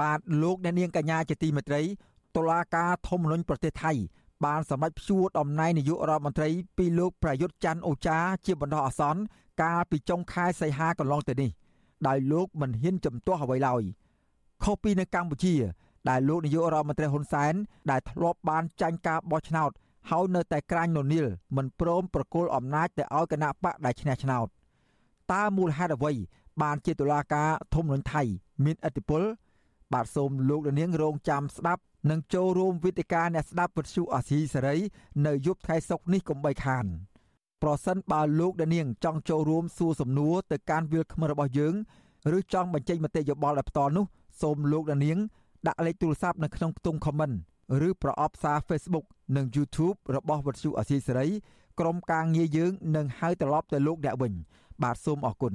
[0.00, 1.82] បាទលោកអ្នកនាងកញ្ញាជាទីមេត្រី
[2.36, 3.92] តុលាការធម្មនុញ្ញប្រទេសថៃ
[4.44, 9.20] បានសម្រេចព្យួរតំណែងនាយករដ្ឋមន្ត្រីពីលោកប្រយុទ្ធច័ន្ទអូចាជាបណ្ដោះអាសន្ន
[9.62, 11.50] កាលពីចុងខែសីហាកន្លងទៅនេះ
[12.06, 13.82] ដោយលោកមិនហ៊ានជំទាស់អ្វីឡើយ
[14.62, 15.54] ខុសពីនៅកម្ពុជា
[16.08, 17.54] ដែលលោកនាយករដ្ឋមន្ត្រីហ៊ុនសែន
[17.90, 19.70] ដែលធ្លាប់បានចាញ់ការបោះឆ្នោត
[20.10, 24.46] ហើយនៅតែក្រាញននៀលមិនព្រមប្រគល់អំណាចទៅឲ្យគណៈបកដែលឈ្នះឆ្នោត
[25.32, 26.12] តើមូលហេតុអ្វី
[26.62, 28.22] បានជាតុលាការធម្មនុញ្ញថៃ
[28.64, 29.22] មានអធិបុល
[29.92, 34.76] បាទសូមលោកនាងរងចាំស្ដាប់និងចូលរួមវេទិកាអ្នកស្ដាប់វិទ្យុអាស៊ីសេរី
[35.26, 36.86] នៅយប់ថ្ងៃសុក្រនេះកុំបីខាន
[37.62, 41.74] ប្រសិនបើលោកនាងចង់ចូលរួមសួរសំណួរទៅកាន់វាលខ្មៅរបស់យើង
[42.36, 44.04] ឬចង់បញ្ចេញមតិយោបល់ដោយផ្ទាល់នោះ
[44.40, 45.18] សូមលោកនាង
[45.66, 47.34] ដាក់លេខទូរស័ព្ទនៅក្នុងខ្ទង់ comment
[47.86, 51.26] ឬប្រអប់សារ Facebook និង YouTube របស់វិទ្យុអាស៊ីសេរី
[51.80, 54.32] ក្រុមការងារយើងនឹងហៅត្រឡប់ទៅលោកអ្នកវិញ
[54.82, 55.54] បាទសូមអរគុណ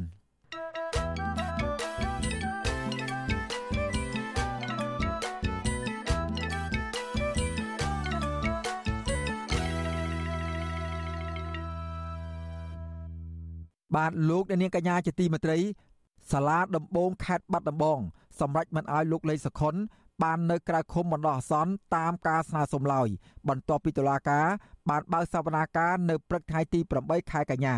[13.96, 15.60] បាទលោកអ្នកនាងកញ្ញាជាទីមេត្រី
[16.32, 18.00] សាលាដំបងខេត្តបាត់ដំបង
[18.40, 19.76] សម្រាប់មិនឲ្យលោកលេងសខុន
[20.24, 23.08] បាននៅក្រៅឃុំបណ្ដោះអាសន្នតាមការស្នើសុំឡើយ
[23.50, 24.46] បន្ទាប់ពីតុលាការ
[24.90, 27.78] បានបើកសវនាការនៅព្រឹកថ្ងៃទី8ខែកញ្ញា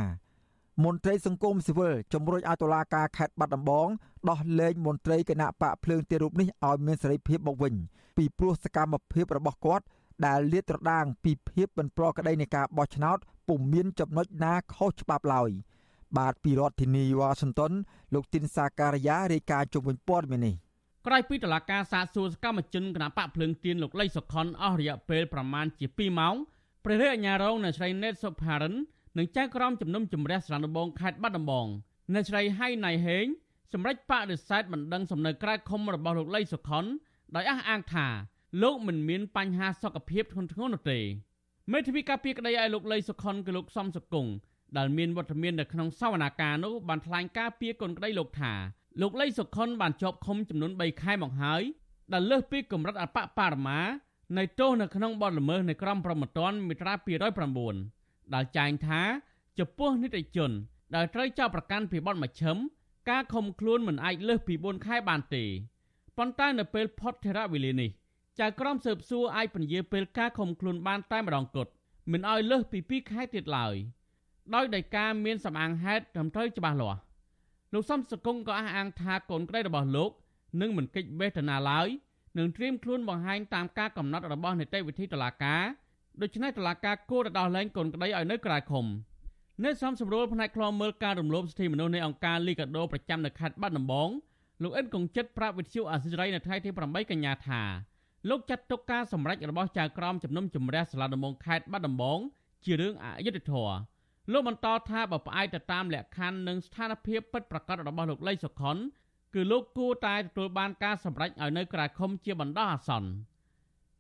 [0.84, 3.88] មន្ត្រីសង្គមស៊ីវិលជំរុញឲ្យតុលាការខេត្តបាត់ដំបង
[4.30, 7.74] ដោះលែងមន្ត្រីគណៈបកភ្លើងទីរូបនេះឲ្យមានសេរីភាពមកវិញ
[8.18, 9.86] ពីព្រោះសកម្មភាពរបស់គាត់
[10.26, 15.52] ដែលលាតត្រដាងពីភាពមិនប្រក្រតីនៃការបោះឆ្នោតពុំមានចំណុចណាខុសច្បាប់ឡើយ។
[16.18, 17.72] បាទពីរដ្ឋធានីវ៉ាស៊ីនតោន
[18.14, 20.56] លោកទីនសាការីយ៉ារាយការណ៍ជុំវិញព័ត៌មាននេះ
[21.08, 26.36] ក្រោយពីតឡាការសាកសួរសកម្មជនគណបកភ្លើងទៀនលោកលីសុខុនអស់រយៈពេលប្រមាណជា2ម៉ោង
[26.86, 28.74] ព្រះរាជអាជ្ញារងនៅស្រីណេតសុផារិន
[29.18, 31.68] និងចៅក្រមជំនុំជម្រះស្រានដំបងខេត្តបាត់ដំបង
[32.16, 33.26] នៅស្រីហៃណៃហេង
[33.74, 36.86] សម្រាប់បដិសេធមិនដឹងសំណើក្រៅខុំរបស់លោកលីសុខុន
[37.36, 38.08] ដោយអះអាងថា
[38.64, 41.00] លោកមិនមានបញ្ហាសុខភាពធ្ងន់ធ្ងរនោះទេ
[41.72, 44.32] មេធាវីការពារក្តីឲ្យលោកលីសុខុនគឺលោកសំសុគង្គ
[44.78, 48.54] ដែលមានវត្តមាននៅក្នុងសវនាការនោះបានថ្លែងការពីកូនក្តីលោកថា
[49.02, 51.62] លោកលីសុខុនបានជាប់ឃុំចំនួន3ខែមកហើយ
[52.14, 53.80] ដែលលើសពីកម្រិតអបបរមា
[54.38, 56.94] នៃទោសនៅក្នុងបទល្មើសនៃក្រមព្រហ្មទណ្ឌមាត្រា
[57.64, 59.02] 209ដែលចែងថា
[59.60, 60.52] ចំពោះនិតិជន
[60.96, 62.58] ដែលត្រូវចោទប្រកាន់ពីបទមជ្ឈិម
[63.10, 65.44] ការឃុំខ្លួនមិនអាចលើសពី4ខែបានទេ
[66.18, 67.90] ប៉ុន្តែនៅពេលផុតធរវេលានេះ
[68.40, 71.72] ចៅក្រមស៊ើបសួរអាចពន្យាពេលការឃុំខ្លួនបានតែម្ដងគត់
[72.12, 73.76] មិនឲ្យលើសពី2ខែទៀតឡើយ
[74.56, 77.00] ដោយដោយការមានសម្អាងហេតុត្រឹមត្រូវច្បាស់លាស់
[77.74, 80.12] លោកសំសកុងក៏អះអាងថាកូនក្តីរបស់លោក
[80.62, 81.88] នឹងមិនកិច្ចវេទនាឡើយ
[82.38, 85.64] នឹងត្រៀមខ្លួនបង្ហាញតាមការកំណត់របស់នីតិវិធីតុលាការ
[86.22, 88.86] ដូច្នេះតុលាការគួរតែដោះលែងកូនក្តីឲ្យនៅក្រៅឃុំ
[89.64, 94.10] អ្នកសំសម្រួលផ្នែកខ្លមមើលការរំលោភសិទ្ធិមនុស្សនៃអង្គការលីកាដូប្រចាំនៅខេត្តបាត់ដំបង
[94.64, 97.62] លោកអិនកុងចិត្តប្រាប់វិទ្យុអាស៊ីសេរីនៅថ្ងៃទី8កញ្ញាថា
[98.30, 102.20] លោកចាត់ទុកការសម្រេចរបស់ចៅក្រមជំនុំជម្រះសាលាដំបងខេត្តបាត់ដំបង
[102.66, 103.76] ជារឿងអយុត្តិធម៌
[104.32, 108.78] លោកបន្តថាបើផ្អែកទៅតាមលក្ខខណ្ឌនិងស្ថានភាពពិតប្រាកដរបស់លោកលីសុខុន
[109.34, 113.10] គឺលោកគួរតែទទួលបានការសម្រេចឲ្យនៅក្រៅឃុំជាបណ្ដោះអាសន្ន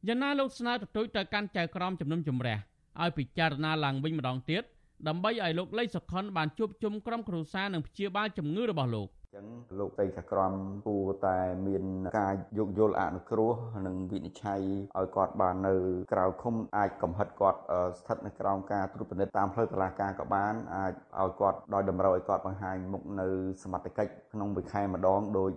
[0.08, 2.58] យ៉ាងណាលោកស្នើទទូចទៅកាន់ចៅក្រមជំនុំជម្រះ
[3.02, 4.63] ឲ្យពិចារណាឡើងវិញម្ដងទៀត
[5.08, 9.48] ដើម្បីឲ្យលោកលីសុខុនបានជួបជុំក្រុមគ្រួសារនិងព្យាបាលជំងឺរបស់លោកចឹង
[9.80, 10.54] លោកតីចក្រម
[10.88, 11.38] គួរតែ
[11.68, 11.84] មាន
[12.20, 13.54] ការយោគយល់អនុគ្រោះ
[13.86, 14.62] និងវិនិច្ឆ័យ
[14.98, 15.76] ឲ្យគាត់បាននៅ
[16.13, 17.60] ក្រៅឃុំអាចកំហិតគាត់
[18.00, 23.28] ស្ថិតនៅក្រោមការត្រួតពិនិត្យតាមផ្លូវតុលាការក៏បានអាចឲ្យគាត់ដោយតម្រូវឲ្យគាត់បង្ហាញមុខនៅ
[23.63, 25.52] សមត្ថកិច្ចក្នុងមួយខែម្ដងដោយ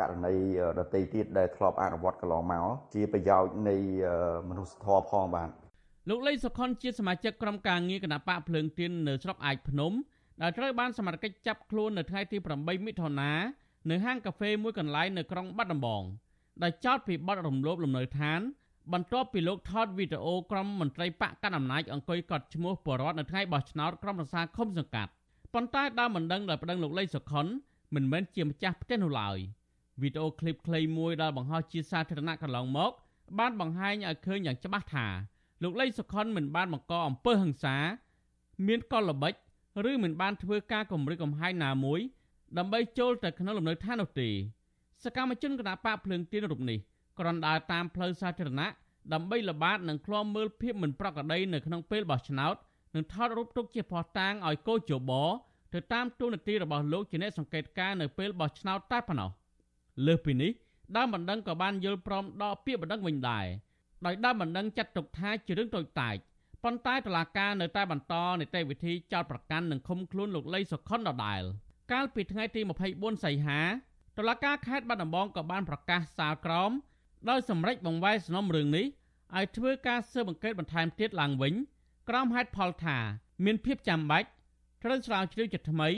[0.00, 0.34] ករណី
[0.78, 3.76] ដតីទៀតដែលធ្លាប់អនុវត្តកន្លងមកជាប្រយោជន៍នៃ
[4.48, 5.50] មនុស្សធម៌ផងបាទ
[6.10, 9.92] លោកលីសុខុនជាសមាជិកក្រុមការងារគណៈបកភ្លើងទៀននៅស្រុកអាចភ្នំ
[10.42, 13.32] ដែលត្រូវបានសមត្ថកិច្ចចាប់ខ្លួននៅថ្ងៃទី8មិថុនា
[13.90, 16.02] នៅហាងកាហ្វេមួយកន្លែងនៅក្រុងបាត់ដំបង
[16.62, 18.40] ដែលចោទពីបទរំលោភលំនៅឋាន
[18.92, 25.10] បន្ទាប់ពីលោកថតវីដេអូក្រុមមន្ត្រីបកកណ្ដាលអំណាចអង្គុយកត់ឈ្មោះបរដ្ឋនៅថ្ងៃបោះឆ្នោតក្រុមប្រឹក្សាឃុំសង្កាត់
[25.54, 27.46] ប៉ុន្តែដើមមិនដឹងដល់ប្តឹងលោកលីសុខុន
[27.94, 29.38] មិនមែនជាម្ចាស់ផ្ទះនោះឡើយ
[30.02, 32.92] វីដេអូឃ្លីបខ្លីមួយដែលបង្ហោះជាសាធារណៈកន្លងមក
[33.38, 35.06] បានបង្ហាញឲ្យឃើញយ៉ាងច្បាស់ថា
[35.62, 37.76] លោកលីសុខុនមិនបានបង្កអំពើហិង្សា
[38.66, 39.34] មានកលល្បិច
[39.90, 42.00] ឬមិនបានធ្វើការគម្រិតកំហែងណាមួយ
[42.58, 44.28] ដើម្បីចូលទៅក្នុងលំនៅឋាននោះទេ
[45.04, 46.78] សកម្មជនគណបកភ្លើងទៀនរូបនេះ
[47.18, 48.68] គ្រាន់ដើរតាមផ្លូវសាធារណៈ
[49.12, 52.54] ដើម្បីល្បាតនិងឃ្លាំមើលភាពមិនប្រក្រតីនៅក្នុងពេលបោះឆ្នោត
[52.94, 55.12] និងថតរូបទុកជាភស្តុតាងឲ្យកោជប
[55.74, 59.30] ទៅតាមទូនាទីរបស់លោកជាអ្នកសង្កេតការនៅពេលបោះឆ្នោតតែប៉ុណ្ណោះ
[60.06, 60.52] លើសពីនេះ
[60.96, 63.46] ដើមបណ្ដឹងក៏បានយល់ព្រមដកពាក្យបណ្ដឹងវិញដែរ
[64.06, 66.16] ដោយដើមបណ្ដឹងចាត់ទុកថាជារឿងតូចតាច
[66.64, 71.42] ប៉ុន្តែតុលាការនៅតែបន្តនីតិវិធីចោទប្រកាន់និងឃុំខ្លួនលោកលីសុខុនដដែល
[71.92, 72.60] កាលពីថ្ងៃទី
[72.92, 73.60] 24សីហា
[74.18, 76.70] តុលាការខេត្តបាត់ដំបងក៏បានប្រកាសសាលក្រម
[77.30, 78.86] ដោយសម្រេចបង្វែរសំណុំរឿងនេះ
[79.36, 81.54] ឲ្យធ្វើការស៊ើបអង្កេតបន្ថែមទៀតឡើងវិញ
[82.08, 82.98] ក្រោមហេតុផលថា
[83.44, 84.28] មានភាពចាំបាច់
[84.82, 85.88] ត្រូវស្រាវជ្រាវជាថ្មី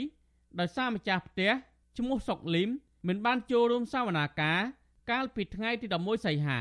[0.59, 1.51] ដោយសារម្ចាស់ផ្ទះ
[1.97, 2.69] ឈ្មោះសុកលីម
[3.07, 4.59] មិនបានចូលរួមសវនាការ
[5.11, 6.59] កាលពីថ្ងៃទី11សីហា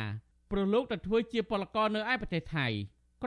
[0.50, 2.68] ព្រោះលោកទៅធ្វើជាពលករនៅឯប្រទេសថៃ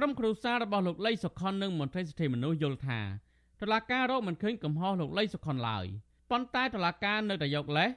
[0.01, 2.99] ក្រុមគ្រួសាររបស់លោកលីសុខុននិងមន្ត្រីសិទ្ធិមនុស្សយល់ថា
[3.61, 5.85] តឡាការរកមិនឃើញកំហុសលោកលីសុខុនឡើយ
[6.31, 7.89] ប៉ុន្តែតឡាការនៅតែយកលេស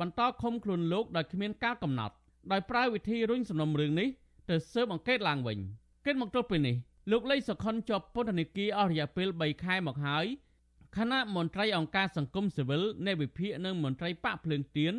[0.00, 2.14] បន្តឃុំខ្លួនលោកដោយគ្មានការកំណត់
[2.52, 4.08] ដោយប្រើវិធីរុញសំណុំរឿងនេះ
[4.50, 5.58] ទៅស៊ើបអង្កេតឡើងវិញ
[6.06, 6.76] គិតមកទល់ពេលនេះ
[7.10, 10.26] លោកលីសុខុនជាប់ពន្ធនាគារអស់រយៈពេល3ខែមកហើយ
[10.96, 14.94] គណៈមន្ត្រីអង្គការសង្គមស៊ីវិលនៃវិភាគនិងមន្ត្រីបកភ្លើងទៀន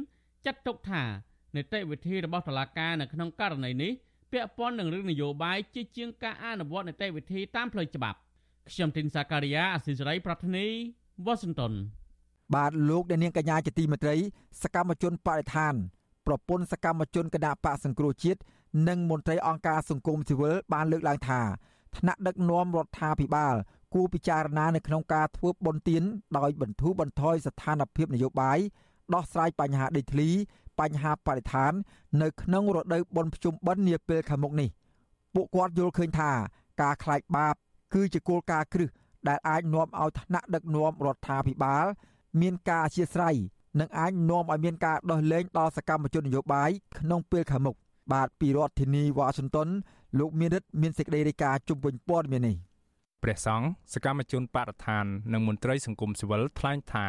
[0.46, 1.04] ចាត់ទុកថា
[1.56, 3.94] នីតិវិធីរបស់តុលាការនៅក្នុងករណីនេះ
[4.32, 8.18] ពាក់ព័ន្ធនឹងរឿងនយោបាយជាជាងការអនុវត្តនីតិវិធីតាមផ្លូវច្បាប់
[8.72, 10.68] ខ្ញុំទីនសាការីយ៉ាអស៊ីសេរីប្រធានី
[11.26, 11.74] វ៉ាស៊ីនតោន
[12.56, 14.16] បាទលោកអ្នកនាងកញ្ញាជាទីមេត្រី
[14.64, 15.74] សកម្មជនបរិស្ថាន
[16.28, 18.40] ប្រពន្ធសកម្មជនគណៈបកសង្គ្រោះជាតិ
[18.88, 21.42] និងមន្ត្រីអង្គការសង្គមស៊ីវិលបានលើកឡើងថា
[21.98, 23.56] ថ្នាក់ដឹកនាំរដ្ឋាភិបាល
[23.94, 26.04] គួរពិចារណានៅក្នុងការធ្វើបន់ទៀន
[26.38, 28.60] ដោយបន្ធូរបន្ថយស្ថានភាពនយោបាយ
[29.14, 30.30] ដោះស្រាយបញ្ហាដីធ្លី
[30.80, 31.74] បញ្ហាបរិស្ថាន
[32.22, 34.70] នៅក្នុងរដូវបុណ្យភ្ជុំបិណ្ឌនាពេលខាងមុខនេះ
[35.34, 36.32] ពួកគាត់យល់ឃើញថា
[36.82, 37.56] ការខ្លាចបាប
[37.94, 38.90] គឺជាគោលការណ៍គ្រឹះ
[39.28, 41.86] ដែលអាចនាំឲ្យថ្នាក់ដឹកនាំរដ្ឋាភិបាល
[42.42, 43.36] មានការអធិស្ឋាន
[43.80, 47.76] និងអាចនាំឲ្យមានការដោះលែងដល់សកម្មជននយោបាយក្នុងពេលខាងមុខ
[48.14, 49.70] បាទពីរដ្ឋធានីវ៉ាស៊ីនតោន
[50.20, 52.56] លោកមានរិទ្ធមានសេចក្តីរាយការណ៍ជុំវិញព័ត៌មាននេះ
[53.24, 57.08] ព្រះសង្ឃសកម្មជនបរិស្ថាន និងមន្ត្រីសង្គមស៊ីវិលថ្លែងថា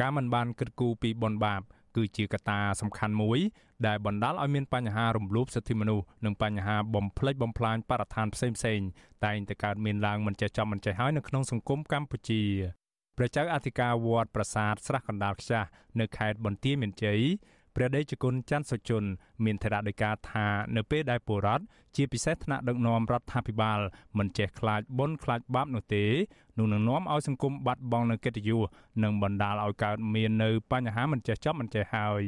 [0.00, 1.62] ការមិនបានគិតគូរពីបនបាប
[1.96, 3.38] គឺជាកត្តាសំខាន់មួយ
[3.86, 8.88] ដែលបណ្ដាលឲ្យមានបញ្ហារំលោភសិទ្ធិមនុស្សនិងបញ្ហាបំផ្លិចបំផ្លាញបរិស្ថានផ្សេងៗ
[9.24, 12.42] តែងតែកើតមានឡើងមិនចេះចំមិនចេះហើយនៅក្នុងសង្គមកម្ពុជា
[13.16, 15.68] ព្រះចៅអធិការវត្តប្រាសាទស្រះកណ្ដាលខ្ចាស់
[16.00, 17.20] នៅខេត្តបន្ទាយមានជ័យ
[17.76, 19.04] ព្រះដេចគុណច័ន្ទសុជន
[19.44, 21.64] មានថេរដីកាថានៅពេលដែលពលរដ្ឋ
[21.96, 23.80] ជាពិសេសថ្នាក់ដឹកនាំរដ្ឋាភិបាល
[24.18, 26.04] មិនចេះខ្លាចបុណ្យខ្លាចបាបនោះទេ
[26.58, 28.60] នោះនឹងនាំឲ្យសង្គមបាត់បង់នូវកិត្តិយស
[29.02, 32.22] និងបណ្ដាលឲ្យកើតមាននៅបញ្ហាមិនចេះចប់មិនចេះហើយ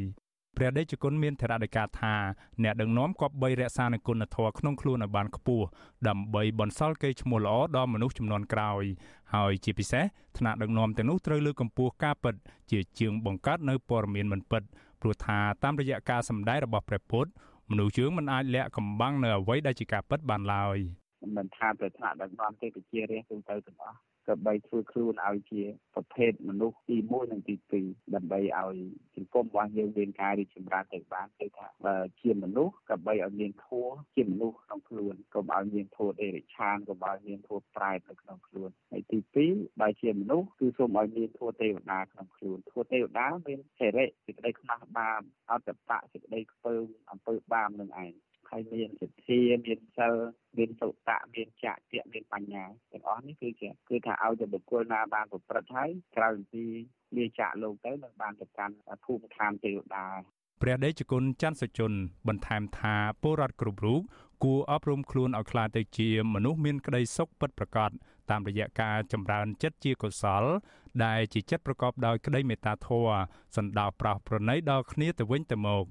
[0.57, 2.15] ព្រះដេចគុណមានថេរដីកាថា
[2.63, 5.67] អ្នកដឹកនាំគប្បីរក្សានូវគុណធម៌ក្នុងខ្លួនឲ្យបានខ្ពស់
[6.09, 8.85] ដើម្បីបន្សល់កេរ្តិ៍ឈ្មោះល្អដល់មនុស្សចំនួនក្រោយ
[9.35, 10.05] ហើយជាពិសេស
[10.39, 12.35] ថ្នាក់ដឹកនាំទាំងនោះត្រូវលើកកម្ពស់ការពិត
[12.71, 14.63] ជាជាងបង្កើតនៅព័ត៌មានមិនពិត
[15.01, 17.31] ព្រោះថាតាមរយៈការសម្ដែងរបស់ព្រះពុទ្ធ
[17.71, 20.79] មនុស្សយើងមិនអាចលាក់កំបាំងនៅអ្វីដែលជាការពិតបានឡើយ
[21.37, 25.64] មិនថាប្រធានដឹកនាំទេគឺជារាជទូទៅទាំងអស់ ក៏បីធ្វើខ្លួនឲ្យជា
[25.94, 28.78] ប្រភេទមនុស្សទី1និងទី2ដើម្បីឲ្យ
[29.16, 48.14] សង្គមរបស់យើងមានការរីកចម្រើនទៅបានគឺថាបើជាមនុស្សក៏បីឲ្យមានធัวជាមនុស្សក្នុងខ្លួនកុំឲ្យមានធัวអេរិឆានកុំឲ្យមានធัวប្រែតនៅក្នុងខ្លួនហើយទី2បើជាមនុស្សគឺសូមឲ្យមានធัวទេវតាក្នុងខ្លួនធัวទេវតាមានសេរីសេចក្តីខ្មាស់បាបអត្តបៈសេចក្តីខ្ពើមអំពើបាបនឹងឯង
[48.51, 50.15] ហើយមានសទ្ធាមានសិល
[50.59, 56.65] មានសុតៈមានចក្តិមានបញ្ញាទាំងអស់នេះគឺជាគឺថាឲ្យតែបុគ្គលណាបានប្រព្រឹត្តហើយក្រៅពី
[57.17, 60.07] លាចាកលោកទៅនឹងបានទៅកាន់ភូមិឋានទេវតា
[60.63, 61.93] ព្រះដេចគុណច័ន្ទសុជន
[62.29, 64.01] បន្ថែមថាពលរដ្ឋគ្រប់រូប
[64.45, 67.91] គួរអប់រំខ្លួនឲ្យក្លាយទៅជាមនុស្សមានក្តីសុខពិតប្រាកដ
[68.31, 70.45] តាមរយៈការចម្រើនចិត្តជាកុសល
[71.05, 73.19] ដែលជាចិត្តប្រកបដោយក្តីមេត្តាធម៌
[73.57, 75.85] សន្តោសប្រោសប្រណីដល់គ្នាទៅវិញទៅមក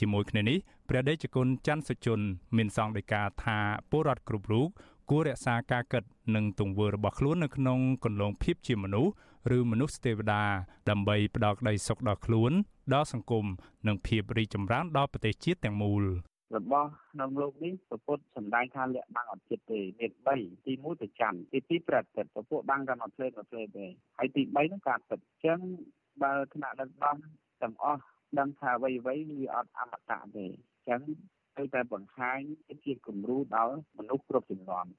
[0.00, 2.20] ជាមួយគ្នានេះព្រះដេចគុណច័ន្ទសុជន
[2.56, 3.58] មានសង្ឃដីកាថា
[3.90, 4.68] ពលរដ្ឋគ្រប់រូប
[5.10, 6.02] គួររក្សាការគិត
[6.34, 9.12] និងទង្វើរបស់ខ្លួននៅក្នុងគន្លងភាពជាមនុស្ស
[9.56, 10.42] ឬមនុស្សទេវតា
[10.90, 12.52] ដើម្បីផ្ដល់ក្តីសុខដល់ខ្លួន
[12.94, 13.46] ដល់សង្គម
[13.86, 16.04] និងភាពរីកចម្រើនដល់ប្រទេសជាតិទាំងមូល
[16.56, 23.86] របស់ក្នុងលោកនេះពពុទ្ធសម្ដែងថាលក្ខបាំងអត់ចិត្តទេមាន3ទី1ប្រច័នទី2ប្រតិទពពួកបាំងតែមកផ្លេតមកផ្លេតទេ
[24.18, 25.58] ហើយទី3នោះការពិតអញ្ចឹង
[26.22, 27.16] បើថ្នាក់ដឹកនាំ
[27.62, 28.02] ទាំងអស់
[28.38, 31.00] ដឹងថាអ្វីអ្វីវាអត់អមតៈទេអញ្ចឹង
[31.56, 32.38] ត្រូវតែបង្ហាញ
[32.84, 34.90] ជាគំរូដល់មនុស្សគ្រប់ជំនាន់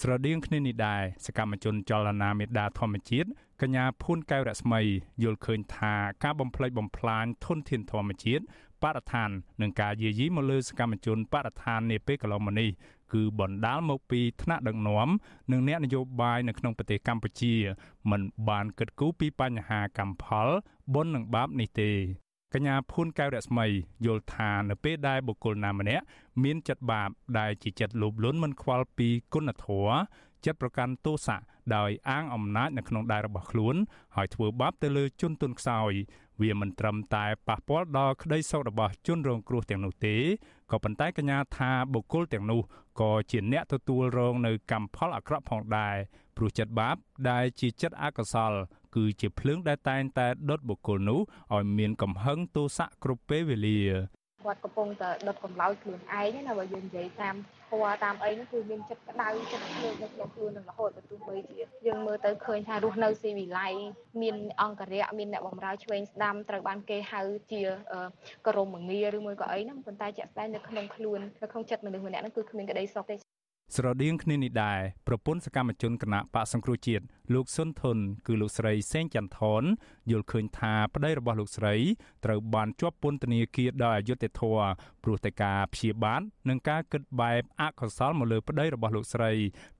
[0.00, 3.28] ស្រដៀងគ្នានេះដែរសកម្មជនចលនាមេដាធម្មជាតិ
[3.62, 4.80] កញ្ញាភួនកែវរស្មី
[5.22, 5.94] យល់ឃើញថា
[6.24, 8.44] ការបំផ្លិចបំផ្លាញធនធានធម្មជាតិ
[8.82, 9.30] បរិស្ថាន
[9.62, 12.70] និងការយាយីមកលើសកម្មជនបរិស្ថាននាពេលកន្លងមកនេះ
[13.12, 15.08] គឺបណ្ដាលមកពីថ្នាក់ដឹកនាំ
[15.52, 17.54] និងអ្នកនយោបាយនៅក្នុងប្រទេសកម្ពុជា
[18.10, 20.48] មិនបានគិតគូរពីបញ្ហាកម្មផល
[20.94, 21.90] បុណ្យនិងបាបនេះទេ
[22.56, 23.66] កញ្ញាភួនកែវរស្មី
[24.06, 26.04] យល់ថានៅពេលដែលបុគ្គលណាម្នាក់
[26.42, 29.94] មានចិត្តបាបដែលជាចិត្តលោភលន់មិនខ្វល់ពីគុណធម៌
[30.46, 31.36] ចិត្តប្រកាន់ទោសៈ
[31.76, 33.76] ដោយអាងអំណាចនៅក្នុងដៃរបស់ខ្លួន
[34.16, 35.92] ហើយធ្វើបាបទៅលើជនទុនខ្សោយ
[36.40, 40.16] វាមិនត្រឹមតែប៉ះពាល់ដល់ក្តីសុខរបស់ជនរងគ្រោះទាំងនោះទេ
[40.70, 42.60] ក៏ប៉ុន្តែកញ្ញាថាបុគ្គលទាំងនោះ
[43.00, 45.96] ក៏ជាអ្នកទទួលរងនៅកម្មផលអាក្រក់ផងដែរ
[46.36, 46.96] ព្រោះចិត្តបាប
[47.30, 48.52] ដែលជាចិត្តអកុសល
[48.96, 51.20] គឺជាភ្លើងដែលតែងតែដុតបុគ្គលនោះ
[51.54, 53.80] ឲ្យមានកំហឹងទោសៈគ្រប់ពេលវេលា
[54.46, 57.34] គាត់កំពុងតែដុតកម្លោចខ្លួនឯងណាបើយើងនិយាយតាម
[57.70, 61.56] ធម៌តាមអីនោះគឺមានចិត្តក្តៅចិត្តភ្លើងនៅក្នុងខ្លួននឹងរហូតទៅទោះបីជា
[61.86, 63.72] យើងមើលទៅឃើញថារស់នៅស៊ីវិល័យ
[64.22, 67.20] មានអង្គរៈមានអ្នកបម្រើឆ្វេងស្ដាំត្រូវបានគេហៅ
[67.52, 67.62] ជា
[68.48, 73.35] ក្រមងារឬមួយក៏អីហ្នឹងប៉ុន្តែជាក់ស្ដែងនៅក្នុងខ្លួននៅក្នុងចិត្តមនុស្សម្នាក់ហ្នឹងគឺគ្មានក្តីសុខទេ
[73.74, 79.62] ស្រដៀងគ្នានេះដែរប្រពន្ធសកម្មជនគណៈបកសង្គ្រោះជាតិលោកសុនធុនគឺលោកស្រីសេងចន្ទថន
[80.10, 81.74] យល់ឃើញថាប្តីរបស់លោកស្រី
[82.24, 84.68] ត្រូវបានជាប់ពន្ធនាគារដោយអយុត្តិធម៌
[85.02, 89.32] ព្រោះតែការព្យាបាទនិងការគិតបែបអកុសលមកលើប្តីរបស់លោកស្រី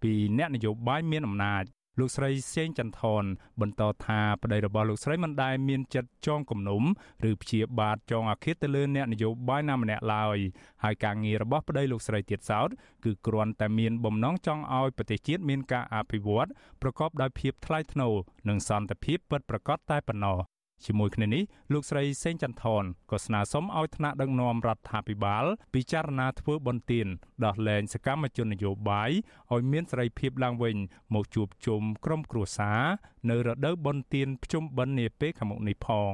[0.03, 1.65] ពីអ្នកនយោបាយមានអំណាច
[1.99, 3.25] លោកស្រីសេងចន្ទថន
[3.61, 6.83] បន្តថាប្តីរបស់លោកស្រីមិនដែលមានចិត្តចងគំនុំ
[7.31, 10.39] ឬព្យាបាទចងអាឃាតទៅលើអ្នកនយោបាយណាម្នាក់ឡើយ
[10.85, 12.69] ហើយការងាររបស់ប្តីលោកស្រីទៀតសោត
[13.05, 16.49] គឺគ្រាន់តែមានបំណងចង់ឲ្យប្រទេសជាតិមានការអភិវឌ្ឍ
[16.83, 18.15] ប្រកបដោយភាពថ្លៃថ្នូរ
[18.49, 20.39] និងសន្តិភាពពិតប្រាកដតែប៉ុណ្ណោះ
[20.85, 27.07] ជាមួយគ្នានេះលោកស្រីសេងចន្ទថនក៏ស្នើសុំឲ្យថ្នាក់ដឹកនាំរដ្ឋាភិបាល ពិចារណាធ្វើបន្ទាន
[27.45, 29.11] ដោះលែងសកម្មជននយោបាយ
[29.53, 30.77] ឲ្យមានសេរីភាពឡើងវិញ
[31.15, 32.83] មកជួបជុំក្រុមគ្រួសារ
[33.31, 36.13] នៅរដូវបន្ទានភ្ជុំបិណ្ឌនាពេលខាងមុខនេះផង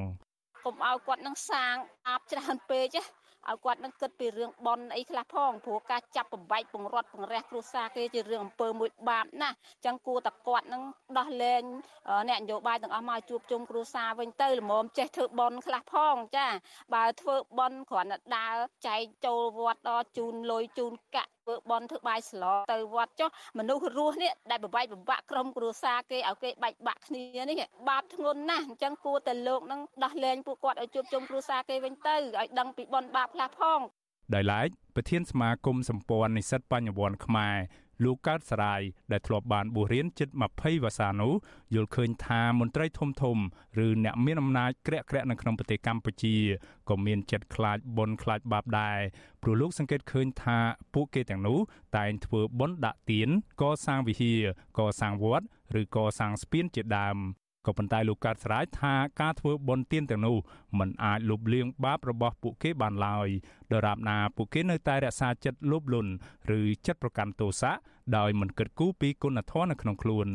[0.65, 1.75] កុំឲ្យគាត់នឹងសាង
[2.09, 10.83] អាបច្រើនពេកណា ឲ្យគាត់នឹងគិតពីរឿងបនអីខ្លះផងព្រោះការចាប់បំបែកបង្រត់បង្រះគ្រួសារគេជារឿងអំពើមួយបាបណាស់អញ្ចឹងគួរតែគាត់នឹង
[11.19, 11.63] ដោះលែង
[12.29, 16.47] អ្នកនយោបាយទាំងអស់មកជួបជុំគ្រួសារវិញទៅល្មមចេះធ្វើបនខ្លះផងចា
[16.95, 27.57] បើធ្វើបនគ្រាន់តែដើរចែកចូលវត្តដល់ជូនលុយជូនកាក់ធ្វើបន់ធ្វើបាយស្លទៅវត្តចុះមនុស្សរស់នេះដែលបបែកបំបាក់ក្រុមគ្រួសារគេឲ្យគេបែកបាក់គ្នានេះ
[27.89, 33.81] បាបធ្ងន់ណាស់អញ្ចឹងគួរតែលោកនឹងដោះលែងពួកគាត់ឲ្យជួបជុំគ្រួសារគេវិញទៅឲ្យដឹងពីបន់បាបខ្លះផង
[34.35, 37.57] ដោយឡែកប្រធានសមាគមសម្ព័ន្ធនិស្សិតបញ្ញវន្តខ្មែរ
[38.05, 38.83] លោកកើតសរាយ
[39.13, 41.33] ដែលធ្លាប់បានបួសរៀនជិត20វស្សានោះ
[41.75, 43.37] យល់ឃើញថាមន្ត្រីធំធំ
[43.85, 46.37] ឬអ្នកមានអំណាចក្រាក់ក្រាក់នៅក្នុងប្រទេសកម្ពុជា
[46.89, 48.99] ក៏មានចិត្តខ្លាចបុណ្យខ្លាចបាបដែរ
[49.43, 50.59] ព្រោះលោកសង្កេតឃើញថា
[50.95, 51.59] ពួកគេទាំងនោះ
[51.97, 53.29] តែងធ្វើបុណ្យដាក់ទាន
[53.63, 54.41] កសាងវិហារ
[54.79, 55.47] កសាងវត្ត
[55.81, 57.19] ឬកសាងស្ពានជាដើម
[57.67, 60.37] ក៏ប៉ុន្តែលោកកើតស្រាយថាការធ្វើបុណ្យទានទាំងនោះ
[60.79, 63.29] มันអាចលុបលាងបាបរបស់ពួកគេបានឡើយ
[63.73, 66.13] ដរាបណាពួកគេនៅតែរក្សាចិត្តលោភលន់
[66.59, 67.73] ឬចិត្តប្រកាន់ទោសៈ
[68.17, 70.29] ដោយមិនគិតគូរពីគុណធម៌នៅក្នុងខ្លួន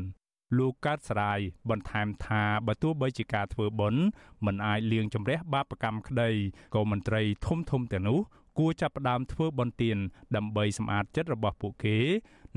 [0.58, 4.02] លោកកើតស្រាយបន្ថែមថាបើទោះបីជាការធ្វើបុណ្យ
[4.46, 6.30] មិនអាចលាងជម្រះបាបកម្មក្តី
[6.76, 8.20] ក៏មន្ត្រីធំធំទាំងនោះ
[8.60, 9.98] គួរចាប់ផ្ដើមធ្វើបុណ្យទាន
[10.36, 11.98] ដើម្បីសម្អាតចិត្តរបស់ពួកគេ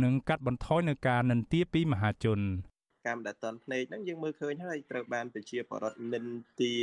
[0.02, 2.40] និងកាត់បន្ថយនូវការនិន្ទាពីមហាជន
[3.06, 6.74] កម្មដែលតន់ភ្នែកហ្នឹងយើងមើលឃើញហើយត្រូវបានប្រជាពលរដ្ឋនិន្ទា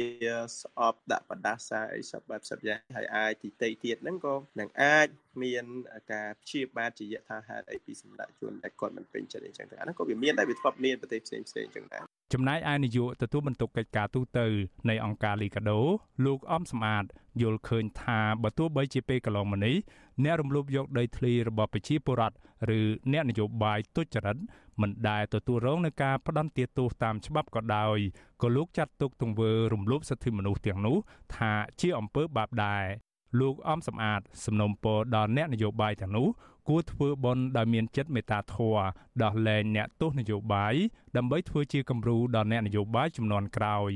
[0.60, 5.08] ស្អប់ដាក់បដាសាអីសពបែបសពយ៉ាងហើយអាចទីតិទៀតហ្នឹងក៏នឹងអាច
[5.44, 5.66] មាន
[6.14, 12.04] ការព្យាបាទជាយថាហេតុអីពីសម្ដេចជនដែលគាត់មិនពេញចិត្តអីចឹងទៅអាហ្នឹងក៏វាមានដែរវាធ្លាប់មានប្រទេសផ្សេងផ្សេងចឹងដែរ
[12.34, 14.40] ចំណែកឯនាយកទទួលបន្ទុកកិច្ចការទូត
[14.90, 15.80] នៃអង្គការលីកាដូ
[16.26, 17.06] លោកអំសំអាត
[17.42, 19.76] យល់ឃើញថាបើទោះបីជាពេលកន្លងមកនេះ
[20.24, 22.36] អ្នករំលោភយកដីធ្លីរបស់ប្រជាពលរដ្ឋ
[22.78, 22.80] ឬ
[23.12, 24.38] អ្នកនយោបាយទុច្ចរិត
[24.82, 27.98] មិនដែលទទួលរងនឹងការផ្ដន្ទាទោសតាមច្បាប់ក៏ដោយ
[28.42, 30.98] ក៏លោកចាត់ទុកទង្វើរំលោភសិទ្ធិមនុស្សទាំងនោះ
[31.36, 31.52] ថា
[31.82, 32.86] ជាអំពើបាបដែរ
[33.40, 36.28] លោកអំសំអាតសំណូមពរដល់អ្នកនយោបាយទាំងនោះ
[36.68, 38.86] គួរធ្វើបន់ដោយមានចិត្តមេត្តាធម៌
[39.24, 40.76] ដោះលែងអ្នកទោសនយោបាយ
[41.18, 43.92] ដើម្បីធ្វើជាគំរូដល់អ្នកនយោបាយចំនួនក្រោយ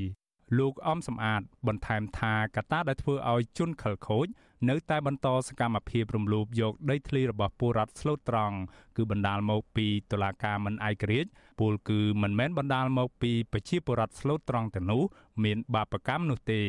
[0.60, 4.28] លោកអំសំអាតបន្ថែមថាកត្តាដែលធ្វើឲ្យជនខិលខូច
[4.70, 8.58] នៅតែបន្តសកម្មភាពរំលោភយកដីធ្លីរបស់ពលរដ្ឋស្លូតត្រង់
[8.96, 15.04] គឺបណ្ដាលមកពីតុលាការមិនឯករាជ្យពលគឺមិនមែនបណ្ដាលមកពីប្រជាពលរដ្ឋស្លូតត្រង់ទាំងនោះ
[15.44, 16.62] មានបាបកម្មនោះទេ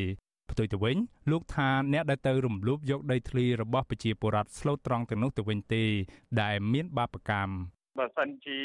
[0.52, 0.96] ផ្ទុយទៅវិញ
[1.30, 5.84] លោកថាអ្នកដែលទៅរំលោភយកដីធ្លីរបស់ប្រជាពលរដ្ឋស្លូតត្រង់ទាំងនោះទៅវិញទេ
[6.42, 7.54] ដែលមានបាបកម្ម
[7.98, 8.60] បើសិនជា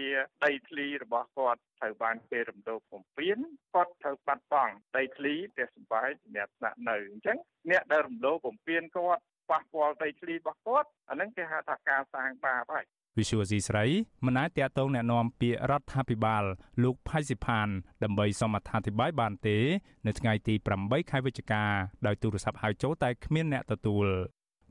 [0.46, 3.38] ដីធ្លីរបស់គាត់ត្រូវបានគេរំលោភបំពាន
[3.74, 7.38] គាត់ត្រូវបាត់បង់ដីធ្លីផ្ទះសម្បែងសម្រាប់ស្នាក់នៅអញ្ចឹង
[7.70, 12.86] អ្នកដែលរំលោភបំពានគាត់ប៉ះពាល់ដីធ្លីរបស់គាត់អាហ្នឹងគេហៅថាការសាងបាបហើយ
[13.18, 13.85] វិសុវស៊ីស្រី
[14.25, 16.45] មិនអាចតាក់ទងแนะនាំពាក្យរដ្ឋាភិបាល
[16.83, 17.68] លោកផៃសិផាន
[18.03, 19.59] ដើម្បីសូមអត្ថាធិប្បាយបានទេ
[20.07, 21.64] នៅថ្ងៃទី8ខែវិច្ឆិកា
[22.07, 24.07] ដោយទូរស័ព្ទហៅចូលតែគ្មានអ្នកទទួល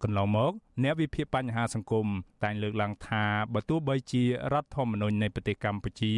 [0.03, 2.07] កន្លងមកអ្នកវិភាគបញ្ហាសង្គម
[2.45, 3.25] តែងលើកឡើងថា
[3.55, 6.15] បើទោះបីជារដ្ឋធម្មនុញ្ញនៃប្រទេសកម្ពុជា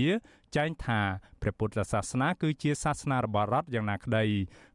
[0.57, 1.01] ចែងថា
[1.43, 4.25] ព្រះពុទ្ធសាសនាគឺជាសាសនារបស់រដ្ឋយ៉ាងណាក្តី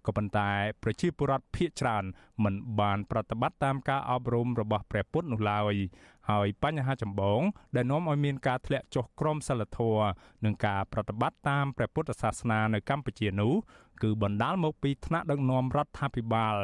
[0.05, 0.49] ក៏ប៉ុន្តែ
[0.83, 2.03] ប្រជាពលរដ្ឋភាគច្រើន
[2.43, 5.75] មិនបានប្រតិបត្តិតាមការអប់រំរបស់ព្រះពុទ្ធនោះឡើយ
[6.29, 7.41] ហើយបញ្ហាចម្បង
[7.75, 10.07] ដែលនាំឲ្យមានការធ្លាក់ចុះក្រមសីលធម៌
[10.45, 13.53] និងការប្រតិបត្តិតាមព្រះពុទ្ធសាសនានៅកម្ពុជានោះ
[14.03, 16.55] គឺបណ្ដាលមកពីថ្នាក់ដឹកនាំរដ្ឋាភិបាល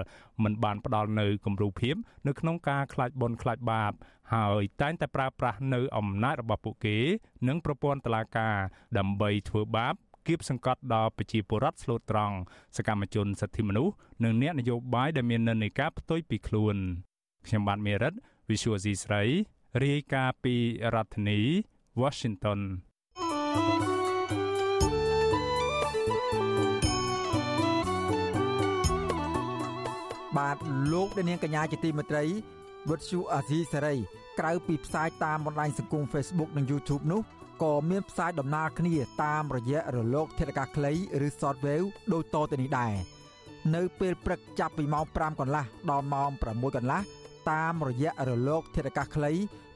[0.44, 1.96] មិនបានផ្ដល់នៅគំរូភាព
[2.28, 3.94] នៅក្នុងការខ្លាចបុណ្យខ្លាចបាប
[4.34, 6.98] ហើយតែងតែប្រើប្រាស់នៅអំណាចរបស់ពួកគេ
[7.48, 8.56] និងប្រព័ន្ធតុលាការ
[8.98, 9.94] ដើម្បីធ្វើបាប
[10.28, 12.36] គៀបសង្កត់ដល់ប្រជាពលរដ្ឋស្លូតត្រង់
[12.78, 16.76] សកម្មជនសិទ្ធិមនុស្សនិងអ្នកនយោបាយដែលមាននិន្នាការផ្ទុយពីខ្លួន
[17.46, 18.14] ខ្ញុំបាទមេរិត
[18.50, 19.24] Visual C ស្រី
[19.84, 20.56] រាយការណ៍ពី
[20.94, 21.40] រដ្ឋធានី
[22.02, 22.60] Washington
[30.40, 30.58] បាទ
[30.94, 32.26] លោកនាងកញ្ញាជាទីមេត្រី
[32.90, 33.96] វិទ្យុអាស៊ីសេរី
[34.40, 37.22] ក្រៅពីផ្សាយតាមបណ្ដាញសង្គម Facebook និង YouTube នោះ
[37.64, 40.94] ក៏មានផ្សាយដំណើរគ្នាតាមរយៈរលក ធាតុអាកាសខ្លី
[41.26, 42.94] ឬ Shortwave ដូចតទៅនេះដែរ
[43.76, 47.00] នៅពេលព្រឹកចាប់ពីម៉ោង5កន្លះដល់ម៉ោង6កន្លះ
[47.52, 49.32] តាមរយៈរលក ធាតុអាកាសខ្លី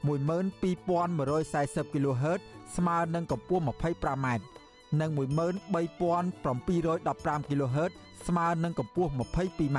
[0.06, 2.40] 12140 kHz
[2.76, 4.26] ស្មើនឹងកម្ពស់ 25m
[5.00, 7.92] និង13715 kHz
[8.26, 9.78] ស្មើនឹងកម្ពស់ 22m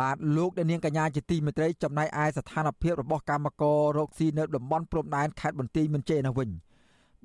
[0.00, 6.50] បាទលោកអ្នកនាងកញ្ញាជាទីមេត្រីចំណែកឯស្ថានភាពរបស់កម្មកររកស៊ីនៅតំបន់ព្រំដែនខេត្តបន្ទាយមានជ័យនោះវិញ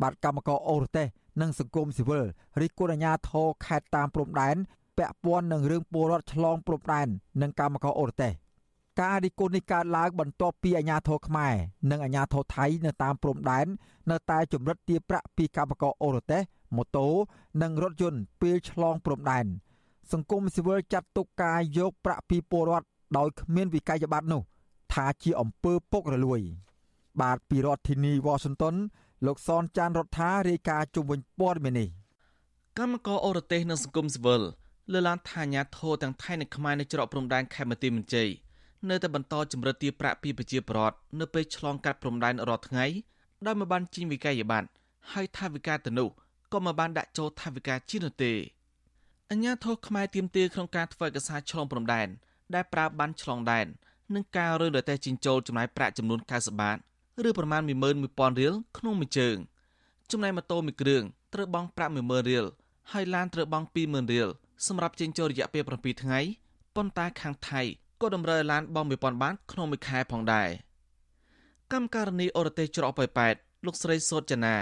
[0.02, 1.08] បាទកម្មករអូរទេស
[1.42, 2.24] និងសង្គមស៊ីវិល
[2.62, 4.56] រិះគន់អាជ្ញាធរខេត្តតាមព្រំដែន
[4.98, 7.08] ពាក់ព័ន្ធនឹងរឿងពលរដ្ឋឆ្លងព្រំដែន
[7.42, 8.34] និងកម្មករអូរទេស
[9.02, 11.54] ការរិះគន់នេះកើតឡើងបន្ទាប់ពីអាជ្ញាធរខ្មែរ
[11.92, 13.66] និងអាជ្ញាធរថៃនៅតាមព្រំដែន
[14.12, 16.42] នៅតែចម្រិតទារប្រាក់ពីកម្មករអូរ៉ូតេស
[16.76, 17.08] ម៉ូតូ
[17.62, 19.46] និងរថយន្តពេលឆ្លងព្រំដែន
[20.14, 22.88] សង្គមស៊ីវិលចាត់ទុកការយកប្រាក់ពីពលរដ្ឋ
[23.18, 24.42] ដោយគ្មានវិក័យប័ត្រនោះ
[24.94, 26.42] ថាជាអំពើពុករលួយ
[27.22, 28.76] បាទពីរដ្ឋធានីវ៉ាស៊ីនតោន
[29.26, 31.90] លោកសនចានរដ្ឋារាយការណ៍ជុំវិញព័ត៌មាននេះ
[32.78, 34.42] កម្មករអូរ៉ូទេសនិងសង្គមស៊ីវិល
[34.92, 38.30] លើឡានថាញាធរទាំងថៃនិងខ្មែរនៅច្រកព្រំដែនខេមរទីមន្ជ័យ
[38.90, 42.86] នៅតែបន្តចម្រិតទារប្រាក់ពីប្រជាពលរដ្ឋនៅពេលឆ្លងកាត់ព្រំដែនរាល់ថ្ងៃ
[43.46, 44.68] ដោយមិនបានជិញវិក័យប័ត្រ
[45.14, 46.10] ហើយថាវិការទៅនោះ
[46.54, 48.32] ក៏មិនបានដាក់ចូលថាវិការជានោះទេ
[49.32, 52.08] អញ្ញាធរខ្មែរទៀមទាក្នុងការធ្វើឯកសារឆ្លងព្រំដែន
[52.56, 53.68] ដែលប្រើបានឆ្លងដែន
[54.16, 56.78] នឹងការរើលើតែចិញ្ចូលចំណាយប្រាក់ចំនួន90បាត
[57.28, 59.38] ឬប្រមាណ11000រៀលក្នុងមួយជើង
[60.12, 61.04] ចំណែកម៉ូតូមួយគ្រឿង
[61.34, 62.46] ត្រូវបង់ប្រាក់10000រៀល
[62.92, 64.30] ហើយឡានត្រូវបង់20000រៀល
[64.68, 66.20] សម្រាប់ចេញចូលរយៈពេល7ថ្ងៃ
[66.76, 67.62] ប៉ុន្តែខាងថៃ
[68.02, 70.50] ក៏តម្រូវឲ្យឡានបង់1000បាតក្នុងមួយខែផងដែរ
[71.72, 74.56] កម្មការនីអរទេសច្រកប៉ោយប៉ែតលោកស្រីសូតចនា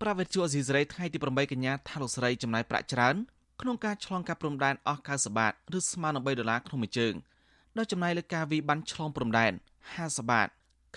[0.00, 3.16] ប្រាវិទ្យាអេស៊ីសរ៉ៃថ្ងៃទី8កញ្ញាថាលោកស្រីចំណាយប្រាក់ច្រើន
[3.60, 7.14] ក្នុងការឆ្លងកាត់ព្រំដែនអស់90បាតឬស្មើនឹង3ដុល្លារក្នុងមួយជើង
[7.78, 9.52] ដោយចំណាយលើការវាយបានឆ្លងព្រំដែន
[9.92, 10.48] 50បាត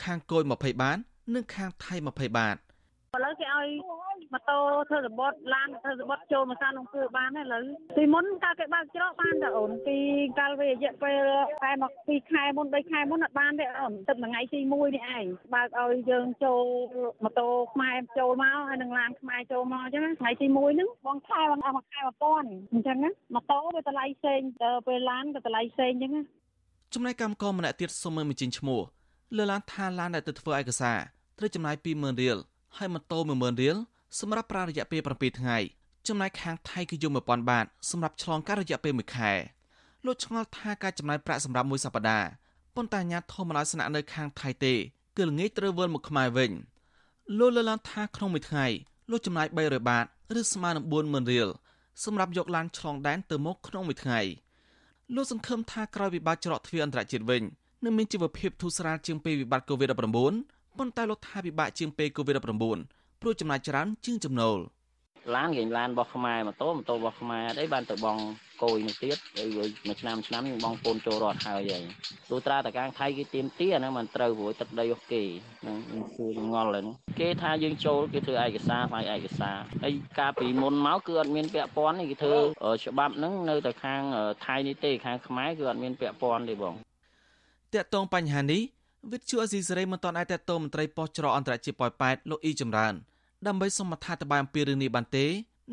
[0.03, 0.97] ខាងគយ20បាត
[1.35, 3.67] និងខាងថៃ20បាតឥឡូវគេឲ្យ
[4.33, 4.59] ម៉ូតូ
[4.89, 7.63] ធ្វើសបត់ឡានធ្វើសបត់ចូលមកសានក្នុងគឺបានហើយឥឡូវ
[7.97, 9.97] ពីមុនកាលគេបើកច្រកបានតែអូនពី
[10.39, 11.21] កាលវារយៈពេល
[11.61, 16.63] ខែមក2ខែមុន3ខែមុនអត់បានទេអូនទឹកថ្ងៃទី1នេះឯងបើកឲ្យយើងចូល
[17.23, 26.23] ម៉ូតូខ្មែរចូលមកហើយនឹងឡានខ្មែរចូលមកអញ្ចឹងថ្ងៃទី1ហ្នឹងបងខែបងអស់មួយខែ1000អញ្ចឹងណាម៉ូតូវាតម្លៃផ្សេងទៅពេលឡានក៏តម្លៃផ្សេងអញ្ចឹងណា
[26.93, 28.81] ចំណែកកម្មករម្នាក់ទៀតសុំមើលបញ្ចេញឈ្មោះ
[29.37, 30.99] លើឡានថាឡានដែលទៅធ្វើឯកសារ
[31.37, 32.37] ត្រូវចំណាយ20000រៀល
[32.77, 33.77] ហើយម៉ូតូ10000រៀល
[34.19, 35.57] សម្រាប់ប្រើរយៈពេល7ថ្ងៃ
[36.07, 39.31] ចំណែកខាងថៃគឺយក1000បាតសម្រាប់ឆ្លងកាត់រយៈពេល1ខែ
[40.05, 42.27] លោកឆ្ងល់ថាការចំណាយប្រាក់សម្រាប់មួយសប្តាហ៍
[42.75, 44.73] ប៉ុន្តែអាញាធមមិនឲ្យស្នាក់នៅខាងថៃទេ
[45.17, 46.51] គឺល្ងាចត្រូវវិលមកខ្មែរវិញ
[47.39, 48.65] លោកលើឡានថាក្នុងមួយថ្ងៃ
[49.11, 50.05] លោកចំណាយ300បាត
[50.39, 51.47] ឬស្មើនឹង40000រៀល
[52.03, 54.19] សម្រាប់យកឡានឆ្លងដែនទៅមកក្នុងមួយថ្ងៃ
[55.15, 57.43] លោកសង្ឃឹមថាក្រោយវិបត្តិច្រកទ្វារអន្តរជាតិវិញ
[57.83, 59.97] នឹងមានជីវភាពធូរស្រាលជាងពេលវិបត្តិ COVID-19
[60.77, 64.59] ប៉ុន្តែលោកថាពិបាកជាងពេល COVID-19 ព្រោះចំណាយច្រើនជាងចំណូល
[65.35, 68.17] ឡានគេឡានរបស់ខ្មែរម៉ូតូម៉ូតូរបស់ខ្មែរអីបានទៅបង
[68.63, 69.17] គោយនោះទៀត
[69.87, 71.83] មួយឆ្នាំឆ្នាំយើងបងពូនចូលរត់ហើយហើយ
[72.29, 75.23] ទោះត្រាតកាងថៃគេទៀមទាហ្នឹងมันត្រូវព្រោះទឹកដីរបស់គេ
[75.61, 75.77] ហ្នឹង
[76.15, 76.85] សួរងល់ហ្នឹង
[77.19, 82.37] គេថាយើងចូលគេធ្វើឯកសារផ្នែកឯកសារហើយកាលពីមុនមកគឺអត់មានពាក់ព័ន្ធទេគេធ្វើ
[82.83, 84.01] ច្បាប់ហ្នឹងនៅតែខាង
[84.45, 86.73] ថៃនេះទេខាងខ្មែរគឺអត់មានពាក់ព័ន្ធទេបង
[87.73, 88.61] តកតងបញ្ហានេះ
[89.09, 92.93] វិទ្យុអេស៊ីសេរីមិនទាន់អាចតតមន្ត្រីប៉ុស្តិ៍ច្រកអន្តរជាតិប៉ោយប៉ែតលោកអ៊ីចម្រើន
[93.47, 95.25] ដើម្បីសូមអត្ថាធិប្បាយអំពីរឿងនេះបានទេ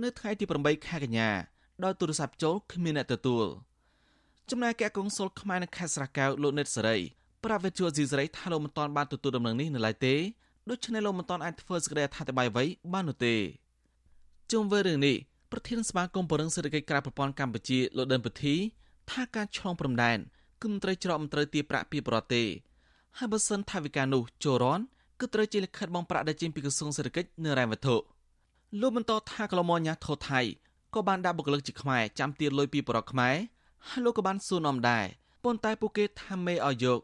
[0.03, 1.31] នៅថ្ងៃទី8ខែកញ្ញា
[1.85, 3.47] ដោយទូរស័ព្ទចូលគ្មានអ្នកទទួល
[4.51, 6.97] ចំណែកអគ្គកុងស៊ុលខ្មែរនៅខេត្តស្រះកែវលោកនិតសេរី
[7.45, 10.15] ប្រាប់វិទ្យុអេស៊ីសេរីថាលោកមិនទាន់បានទទួលដំណឹងនេះនៅឡើយទេ
[10.71, 13.35] ដូច្នេះលោកមិនទាន់អាចធ្វើសេចក្តីអត្ថាធិប្បាយអ្វីបាននោះទេ
[14.53, 15.17] ជុំវិញរឿងនេះ
[15.53, 18.55] ប្រធានសមាគមបរិងសេដ្ឋកិច្ចក្រៅប្រព័ន្ធកម្ពុជាលោកដិនពធី
[19.11, 20.19] ថាការឆ្លងព្រំដែន
[20.63, 22.68] គឺមន្ត្រីច្រកមន្ត្រីទារប្រាក់ពីប្រទេសទេ
[23.21, 24.81] ហើយបើសិនថាវិការនោះចូលរន
[25.21, 27.97] គឺត្រូវជាលិខិតបងប្រាក់ដែលចេញពីក្រសួងសេដ្ឋកិច្ចនិងរ៉ែវត្ថុ
[28.81, 30.41] លោកបន្តថាកលមញាធរថៃ
[30.95, 33.37] ក៏បានដាក់បុគ្គលិកជាខ្មែរចាំទារលុយពីបរិបទខ្មែរ
[33.89, 35.05] ហើយលោកក៏បានសួរនាំដែរ
[35.45, 37.01] ប៉ុន្តែពួកគេថាមេឲ្យយក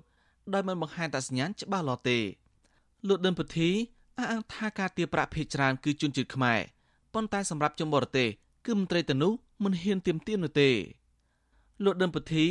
[0.54, 2.18] ដោយមិនបង្ហាញតសញ្ញាណច្បាស់លាស់ទេ
[3.08, 3.70] លោកដិនពធី
[4.18, 6.60] អះអាងថាការទារប្រាក់ភេកច្រើនគឺជនជាតិខ្មែរ
[7.14, 8.28] ប៉ុន្តែសម្រាប់ជនបរទេស
[8.66, 9.32] គឺមន្ត្រីទៅនោះ
[9.64, 10.70] មិនហ៊ានទៀមទាននោះទេ
[11.84, 12.44] លោកដិនពធី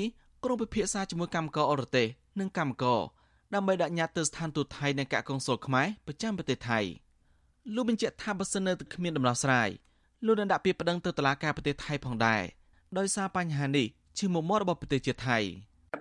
[0.43, 2.07] ក្រុមពិភាក្សាជាមួយកម្មករអរទេស
[2.39, 3.01] និងកម្មករ
[3.53, 6.79] ដើម្បីដាក់ញត្តិទៅស្ថានទូតថៃនិងកាកុងស៊ុលខ្មែរប្រចាំប្រទេសថៃ
[7.75, 9.69] លោកបញ្ជាក់ថាបើសិននៅតែគ្មានដំណោះស្រាយ
[10.25, 12.41] លោកនឹងដាក់ពាក្យប្តឹងទៅតុលាការប្រទេសថៃផងដែរ
[12.97, 13.87] ដោយសារបញ្ហានេះ
[14.17, 15.37] ជាមុំមាត់របស់ប្រទេសជាតិថៃ។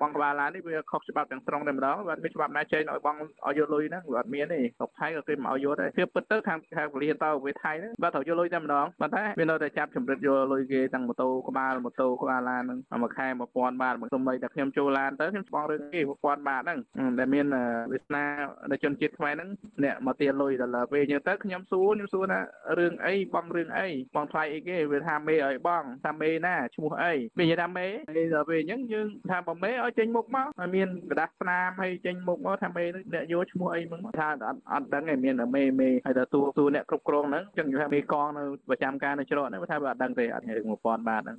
[0.00, 3.16] បងក្បាលឡាននេះវាខុសច្បាប់ទាំងស្រុងតែម្ដងបាទមានច្បាប់ណាចេញឲ្យបង
[3.46, 16.78] ឲ្យយកលុយហ្នឹងវាអត់មានទេស្រុកថៃក៏គេមិនឲ្យយកដែរគឺពិតទៅខាងខាងពលិះតទៅវាថៃហ្នឹងបាទត្រូវយកលុយតែម្ដងប៉ុន្តែវានៅតែចាប់ចម្រិតយកលុយគេទាំងម៉ូតូក្បាលម៉ូតូក្បាលឡានហ្នឹងមួយខែ1000បាតសូម្បីតែខ្ញុំចូលឡានទៅខ្ញុំបងរឿងគេ1000បាតហ្នឹង
[17.18, 17.46] ដែលមាន
[17.92, 18.24] វាសនា
[18.70, 19.48] នៃជនជាតិខ្មែរហ្នឹង
[19.84, 22.40] អ្នកមកទាលុយដល់ពេលយើងទៅខ្ញុំសួរខ្ញុំសួរថា
[22.78, 27.86] រឿងអីបងរឿងអីបងថ្លៃអីគេវាថាមេឲ្យបងថាមេណាឈ្មោះអីវានិយាយថាមេ
[28.34, 32.83] ដល់ពេលអញ្ចឹងយើងថាបងមេឲ្យចេញមុខមកហើយមានกระดาษស្នាមហើយចេញមុខមកថាមេ
[33.13, 41.37] អ្នកយកឈ្មោះអីហ្នឹងថាអត់អត់ដឹងឯមានមេមេហើយទៅទូទូអ្នកគ្រប់គ្រងហ្នឹងចឹងថាមេកងនៅប្រចាំការនៅច្រកហ្នឹងថាវាអត់ដឹងទេអត់រឿង1000បាតហ្នឹង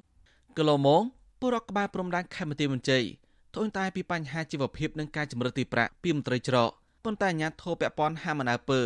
[0.58, 1.02] គីឡូម៉ង
[1.40, 3.04] ពលរដ្ឋក្បែរព្រំដែនខេមរៈមន្ជ័យ
[3.54, 6.70] ត្អូញត្អែពីបញ្ហាជីវភាពនិងការជំរឿនទីប្រាក់ពីមន្ត្រីច្រក
[7.04, 8.80] ប៉ុន្តែអាជ្ញាធរពាក់ព័ន្ធហាមអនាពើ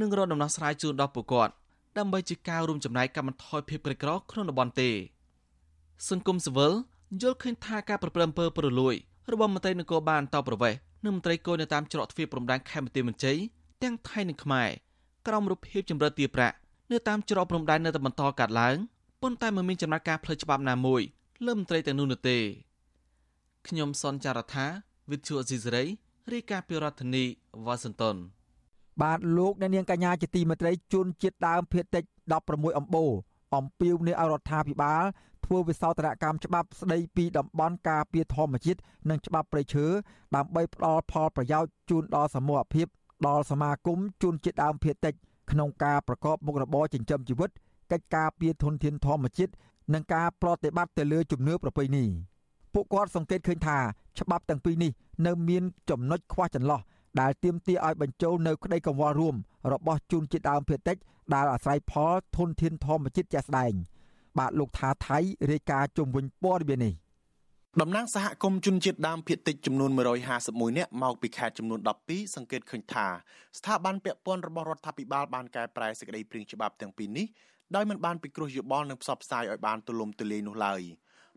[0.00, 1.52] នឹងរកដំណោះស្រាយជូនដល់ពលរដ្ឋ
[1.98, 4.90] ដើម្បីជាការរួមចំណែកកាត់បន្ថយភាពក្រីក្រក្នុងតំបន់ទេ
[6.08, 6.72] សង្គមស៊ីវិល
[7.21, 8.95] យល់ឃើញថាការប្រព្រឹត្តអំពើពុករលួយ
[9.31, 10.73] របស់មន្ត្រីនគរបាលតប្រវេស
[11.05, 13.37] និងមន្ត្រីគយនៅតាមច្រកទ្វារព្រំដែនខេមរៈមន្ជ័យ
[13.83, 14.69] ទាំងថៃនិងខ្មែរ
[15.27, 16.55] ក្រោមរូបភាពចម្រិតទារប្រាក់
[16.91, 18.77] នៅតាមច្រកព្រំដែននៅតែបន្តកាត់ឡើង
[19.21, 21.01] ប៉ុន្តែមិនមានចំណាត់ការផ្លូវច្បាប់ណាមួយ
[21.45, 22.37] លើមន្ត្រីទាំងនោះនោះទេ
[23.67, 24.65] ខ្ញុំសនចាររថា
[25.11, 25.83] វិទ្យុអេស៊ីសេរី
[26.33, 27.23] រាយការណ៍ពីរដ្ឋធានី
[27.65, 28.15] វ៉ាស៊ីនតោន
[29.01, 32.03] បាទលោកអ្នកនាងកញ្ញាជាទីមេត្រីជួនជាតិដើមភៀតតិច
[32.41, 33.11] 16អំបូរ
[33.55, 35.03] អំពាវនាវឲ្យរដ្ឋាភិបាល
[35.47, 38.79] ធ្វើវិសោធនកម្មច្បាប់ស្ដីពីតំបន់ការពារធម្មជាតិ
[39.09, 39.85] និងច្បាប់ព្រៃឈើ
[40.35, 42.87] ដើម្បីផ្ដល់ផលប្រយោជន៍ជូនដល់សមូហភាព
[43.27, 45.13] ដល់សមាគមជួនជាតិដើមភៀតតិច
[45.51, 47.49] ក្នុងការប្រកបមុខរបរចិញ្ចឹមជីវិត
[47.91, 49.53] កិច្ចការពារធនធានធម្មជាតិ
[49.93, 52.03] និងការប្រតិបត្តិទៅលើជំនឿប្រពៃណី
[52.73, 53.77] ពួកគាត់សង្កេតឃើញថា
[54.19, 54.91] ច្បាប់ទាំងពីរនេះ
[55.27, 56.79] នៅមានចំណុចខ្វះចន្លោះ
[57.19, 59.35] ដែលទាមទារឲ្យបញ្ចូលនៅក្តីកង្វល់រួម
[59.73, 60.97] របស់ជនជាតិដើមភាគតិច
[61.33, 63.73] ដែលអាស្រ័យផលធនធានធម្មជាតិជាក់ស្ដែង
[64.37, 65.19] បាទលោកថាថៃ
[65.51, 66.93] រាយការណ៍ជុំវិញព័ត៌មាននេះ
[67.81, 69.91] តំណាងសហគមន៍ជនជាតិដើមភាគតិចចំនួន
[70.35, 73.07] 151នាក់មកពីខេត្តចំនួន12សង្កេតឃើញថា
[73.57, 77.27] ស្ថាប័នពាក់ព័ន្ធរបស់រដ្ឋាភិបាលបានកែប្រែសេចក្តីព្រាងច្បាប់ទាំងពីរនេះ
[77.75, 80.81] ដោយមិនបានពិគ្រោះយោបល់និងផ្សព្វផ្សាយឲ្យបានទូលំទូលាយនោះឡើយ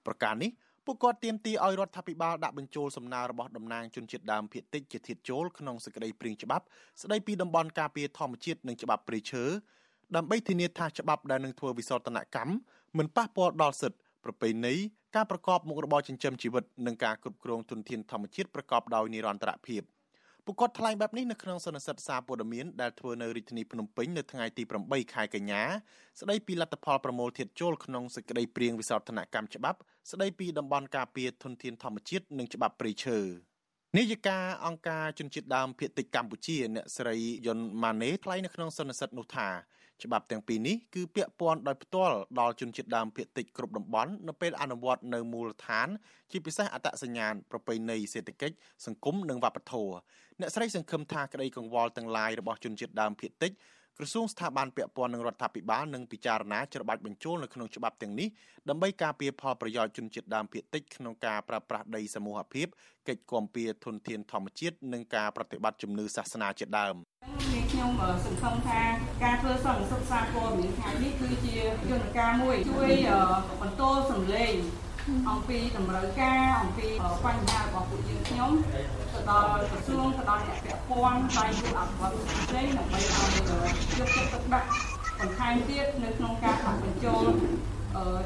[0.07, 0.51] ប្រការនេះ
[0.87, 6.65] ពួកគាត់ទាមទារឲ្យរដ្ឋាភិបាលដាក់បញ្ចូលសំណើរបស់តំណាងជនជាតិដើមភាគតិចជាធាតចូលក្នុងសេចក្តីព្រាងច្បាប់
[7.03, 9.45] ស្តីពីតំបន់ការពារធម្មជាតិនិងច្បាប់ព្រៃឈើ
[10.17, 12.53] ដើម្បីធានាថាច្បាប់ដែលនឹងធ្វើវិសោធនកម្ម
[12.99, 14.75] មិនប៉ះពាល់ដល់សិទ្ធិប្រពៃណី
[15.17, 19.83] ការប្រកបមុខរបរចិញ្ចឹមជីវិតនិងការគ្រប់គ្រងទុនធានធម្មជាតិប្រកបដោយនិរន្តរភាព។
[20.47, 25.63] ពួកគាត់ថ្លែងបែបនេះនៅក្នុងសន្និសីទសារព័ត៌មានដែលធ្វើនៅរាជធានីភ្នំពេញនៅថ្ងៃទី8ខែកញ្ញា
[26.21, 29.79] ស្ដីពីលទ្ធផលប្រមូលធាតុចូលក្នុងសេចក្តីព្រាងវិសោធនកម្មច្បាប់
[30.11, 33.19] ស្ដីពីតំបន់ការពារធនធានធម្មជាតិនិងច្បាប់ព្រៃឈើ
[33.97, 37.17] នាយិកាអង្គការជនជាតិដើមភាគតិចកម្ពុជាអ្នកស្រី
[37.47, 39.49] យុនម៉ាណេថ្លែងនៅក្នុងសន្និសីទនោះថា
[40.05, 45.89] ច្បាប់ទាំងពីរនេះគឺពាក់ព័ន្ធដោយផ្ទាល់ដល់ជនជាតិដើមភាគតិចគ្រប់តំបន់នៅពេលអនុវត្តនៅមូលដ្ឋាន
[46.31, 48.55] ជាពិសេសអត្តសញ្ញាណប្រពៃណីសេដ្ឋកិច្ច
[48.87, 49.95] សង្គមនិងវប្បធម៌
[50.41, 53.53] អ្នកស្រីសង្ឃឹមថាក្តីកង្វល់ទាំងឡាយរបស់ជនជាតិដើមភាគតិច
[53.99, 58.29] ក្រសួងស្ថាប័នពាក់ព័ន្ធនឹងរដ្ឋាភិបាលនឹងពិចារណាច្របាច់បញ្ចូលនៅក្នុងច្បាប់ទាំងនេះ
[58.69, 62.67] ដើម្បីការពារផលប្រយោជន៍ជនជាតិដើមភាគតិចក្នុងការប្រើប្រាស់ដីសមូហភាព
[63.09, 66.97] កិច្ចគាំពៀធនធានធម្មជាតិនិងការប្រតិបត្តិជំនឿសាសនាជាដើម
[67.71, 67.91] ខ្ញុំ
[68.25, 68.81] សង្ឃឹមថា
[69.25, 71.55] ការធ្វើសន្និសីទសារព័ត៌មានថ្ងៃនេះគឺជា
[71.91, 72.91] យន្តការមួយជួយ
[73.61, 74.53] បន្តសម្លេង
[75.31, 76.89] អំពីតម្រូវការអំពី
[77.25, 78.51] បញ្ហារបស់ពួកយើងខ្ញុំ
[79.13, 83.31] ទៅដល់ក្រសួងទៅដល់អ្នកពាក់ព័ន្ធដៃគូអភិវឌ្ឍន៍ផ្សេងដើម្បីឲ្យ
[83.99, 84.69] យកចិត្តទុកដាក់
[85.21, 87.25] បន្ថែមទៀតនៅក្នុងការដាក់បញ្ចូល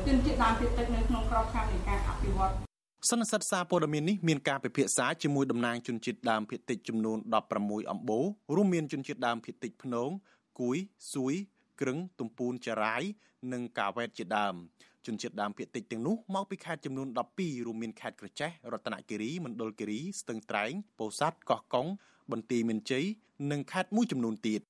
[0.07, 2.74] ជនជាតិដើមភាគតិចនៅក្នុងក្របខ័ណ្ឌនៃការអភិវឌ្ឍ
[3.11, 7.19] សន្និសិទសារព័ត៌មាននេះមានការពិភាក្សាជាមួយតំណាងជនជាតិដើមភាគតិចចំនួន
[7.55, 10.11] 16អំបូររួមមានជនជាតិដើមភាគតិចភ្នង
[10.61, 10.77] គួយ
[11.13, 11.35] ស៊ួយ
[11.81, 13.03] ក្រឹងទំពូនចារាយ
[13.53, 14.55] និងកាវ៉ែតជាដើម
[15.07, 21.87] ជនជាតិដើមភាគតិចទាំងនោះមកពីខេត្តចំនួន12រួមមានខេត្តក្រចេះរតនគិរីមណ្ឌលគិរីស្ទឹងត្រែងពោធិ៍សាត់កោះកុង
[22.33, 23.05] បន្ទាយមានជ័យ
[23.51, 24.61] និងខេត្តមួយចំនួនទៀត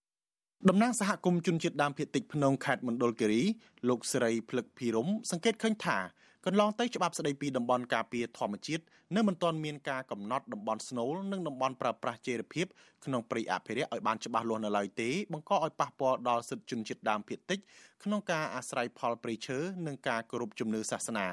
[0.68, 3.42] តំណាងសហគមន៍ជនជាតិដើមភាគតិចភ្នំខេត្តមណ្ឌលគិរី
[3.88, 5.98] លោកស្រីភ្លឹកភីរំសង្កេតឃើញថា
[6.46, 8.82] កន្លងទៅច្បាប់ស្តីពីតំបន់ការពារធម្មជាតិ
[9.16, 12.66] នៅមិនទាន់មានការកំណត់តំបន់ស្នូលនិងតំបន់ប្រើប្រាស់ចេរភាព
[13.04, 17.58] ក្នុងព្រៃអភិរក្សឲ្យបានច្បាស់លាស់នៅឡើយទេបង្កឲ្យប៉ះពាល់ដល់សិទ្ធិជនជាតិដើមភាគតិច
[18.04, 21.28] ក្នុងការអាស្រ័យផលព្រៃឈើនិងការគោរពជំនឿសាសនា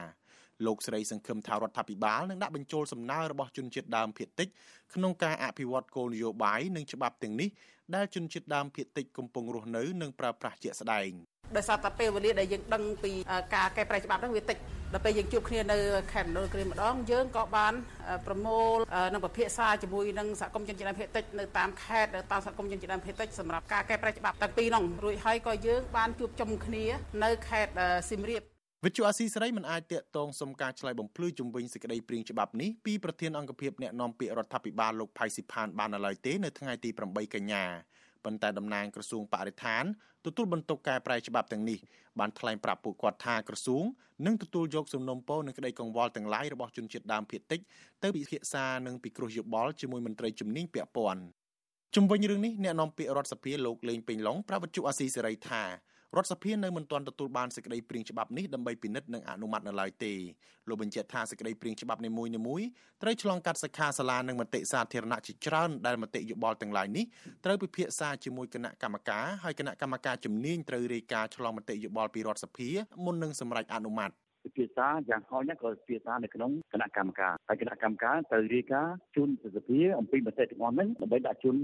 [0.66, 4.48] លោកស្រីសង្ឃឹមថារដ្ឋាភិបាលនឹងដាក់បញ្ចូលសំណើរបស់ជនជាតិដើមភាគតិច
[4.94, 7.50] ក្នុងការអភិវឌ្ឍគោលនយោបាយនិងច្បាប់ទាំងនេះ
[7.96, 11.10] ដែលជនជាតិដើមភាគតិចកំពុងរស់នៅនិងប្រើប្រាស់ជាក់ស្ដែង
[11.58, 13.12] ដោយសារតែពេលវេលាដែលយើងដឹងពី
[13.56, 14.58] ការកែប្រែច្បាប់ហ្នឹងវាតិច
[14.94, 15.78] ដល់ពេលយើងជួបគ្នានៅ
[16.14, 17.74] ខេត្តមណ្ឌលគិរីម្ដងយើងក៏បាន
[18.26, 18.76] ប្រមូល
[19.14, 26.84] និងពិភាក្សាជាមួយនឹងសហគមន៍ជនជាតិដើមភាគតិចនៅតាមខេត្តតាមសហគមន៍ជនជាតិដើមភាគតិចសម្រាប់ការកែប្រែច្បាប់ទាំងពីរនោះរួចហើយក៏យើងបានជួបជុំគ្នា
[27.24, 27.74] នៅខេត្ត
[28.10, 28.42] សៀមរាប
[28.86, 37.64] វិទ្យុអាស៊ីសេរីមិនអាចតាក់ទងសុំការឆ្លើយបំភ្លឺជំវិញសេចក្តីព្រាងច្បាប់នេះពីប្រធានអង្គភិបអ្នកណែនាំពាក្យរដ្ឋាភិបាលលោកផៃស៊ីផានបាននៅឡើយទេនៅថ្ងៃទី8កញ្ញា
[38.26, 39.84] ប៉ុន្តែតំណាងក្រសួងបរិស្ថាន
[40.26, 41.80] ទទួលបន្ទុកកែប្រែច្បាប់ទាំងនេះ
[42.20, 43.84] បានថ្លែងប្រាប់ពួកគាត់ថាក្រសួង
[44.26, 47.60] នឹងទទួលយកសំណុំពរនិងក្តីកង្វល់ទាំងឡាយរបស់ជនជាតិដើមភាគតិច
[48.04, 51.24] ទៅពិភាក្សានិងពិគ្រោះយោបល់ជាមួយមន្ត្រីជំនាញពាក់ព័ន្ធ
[51.96, 55.64] ជំវិញរឿងនេះអ្នកនាំពាក្យរដ្ឋសភាលោកលេងពេញឡុងប្រាប់វិទ្យុអាស៊ីសេរីថា
[56.18, 60.14] រដ្ឋសភានៅមិនទាន់ទទួលបានសេចក្តីព្រាងច្បាប់នេះដើម្បីពិនិត្យនិងអនុម័តនៅឡើយទេ
[60.70, 62.32] លោកបញ្ជាក់ថាសេចក្តីព្រាងច្បាប់នីមួយៗ
[63.02, 67.06] ត្រូវឆ្លងកាត់សិក្ខាសាលានិងមតិសាធារណៈជាច្រើនដែលមតិយោបល់ទាំងឡាយនេះ
[67.46, 72.70] ត្រូវពិភាក្សាជាមួយគណៈកម្មការហើយគណៈកម្មការជំនាញត្រូវរាយការណ៍ឆ្លងមតិយោបល់ពីរដ្ឋសភា
[73.06, 74.12] មុននឹងសម្រេចអនុម័ត
[74.44, 81.56] ពិភាក្សាយ៉ាងហោចណាស់ក៏ពិភាក្សានៅក្នុងគណៈកម្មការហើយគណៈកម្មការត្រូវរាយការណ៍ជូនសភាអំពីមតិទាំងអស់ហ្នឹងដើម្បីដាក់ជូន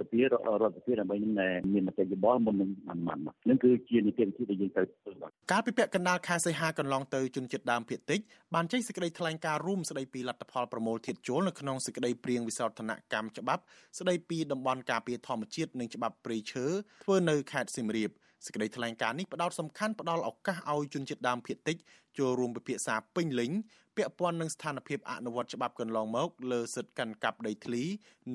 [0.00, 1.32] សភារដ្ឋសភាដើម្បីនឹង
[1.74, 8.20] មានមតិយោបល់មុននឹងបានបានហ្នឹងគឺជានីតិវិធីដែលយើងត្រូវធ្វើបាទកាលពីពាក់កណ្ដាលខែសីហាកន្លងទៅជនជាតិដើមភាគតិច
[8.54, 13.62] បានចេញសេចក្តីថ្លែងការណ៍រួមស្តីពីលទ្ធផលប្រមូលធាតុចូលនៅក្នុងសេចក្តីព្រៀងវិសោធនកម្មច្បាប់
[13.98, 16.66] ស្តីពីតំបន់ការពារធម្មជាតិនិងច្បាប់ព្រៃឈើ
[17.04, 18.10] ធ្វើនៅខេត្តសៀមរាប
[18.44, 21.76] សេចក្តីថ្លែងការណ៍នេះផ្ដោតសំខាន់ផ្ដល់ឱកាសឲ្យជនជាតិដើមភាគតិច
[22.18, 23.52] ចូលរួមពិភាក្សាពេញលេញ
[23.96, 27.82] ពាក់ព័ន្ធនឹងស្ថានភាពអនុវត្តច្បាប់កន្លងមកលើសិទ្ធិកាន់កាប់ដីធ្លី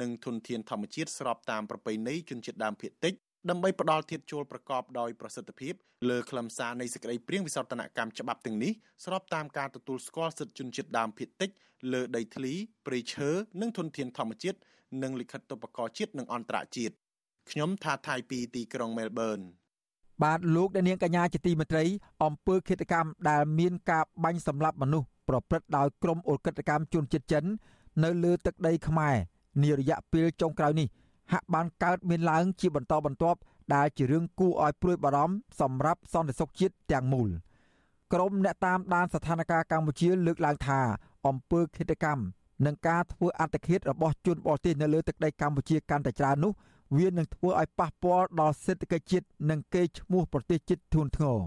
[0.02, 3.14] និងធនធានធម្មជាតិស្របតាមប្រពៃណីជនជាតិដើមភាគតិច
[3.50, 5.74] ដើម្បីផ្ដល់ធាតុចូលប្រកបដោយប្រសិទ្ធភាព
[6.10, 8.72] លើខ្លឹមសារនៃសេចក្តីព្រៀងវិសោធនកម្មច្បាប់ទាំងនេះ
[9.06, 11.50] ស្របតាមការទទួលស្គាល់សិទ្ធិជនជាតិដើមភាគតិច
[11.94, 12.54] លើដីធ្លី
[12.86, 13.30] ព្រៃឈើ
[13.62, 14.58] និងធនធានធម្មជាតិ
[15.04, 16.96] និងលិខិតទុបកោជាតិនិងអន្តរជាតិ
[17.52, 19.40] ខ្ញុំថាថៃពីទីក្រុងមែលប៊ន
[20.24, 21.84] បាទលោកអ្នកនាងកញ្ញាជាទីមេត្រី
[22.24, 27.44] អំពើឃាតកម្មដែលមានការបាញ់សម្លាប់មនុស្សប្រព្រឹត្តដោយក្រុមអ ுல் កិតកម្មជនជាតិចិន
[28.04, 29.16] នៅលើទឹកដីខ្មែរ
[29.62, 30.88] នារយៈពេលចុងក្រោយនេះ
[31.34, 33.40] ហាក់បានកើតមានឡើងជាបន្តបន្ទាប់
[33.76, 37.30] ដែលជារឿងគួរឲ្យព្រួយបារម្ភសម្រាប់សន្តិសុខជាតិទាំងមូល
[38.14, 40.80] ក្រមអ្នកតាមដានស្ថានភាពកម្ពុជាលើកឡើងថា
[41.28, 42.24] អំពើឃាតកម្ម
[42.66, 46.52] និងការធ្វើអត្តឃាតរបស់ជនបរទេសនៅលើទឹកដីកម្ពុជាកាន់តែច្រើននោះ
[46.98, 51.40] វានឹងធ្វើឲ្យប៉ះពាល់ដល់សេដ្ឋកិច្ចជាតិនិងកេរ្តិ៍ឈ្មោះប្រទេសជាតិធ្ងន់ធ្ងរ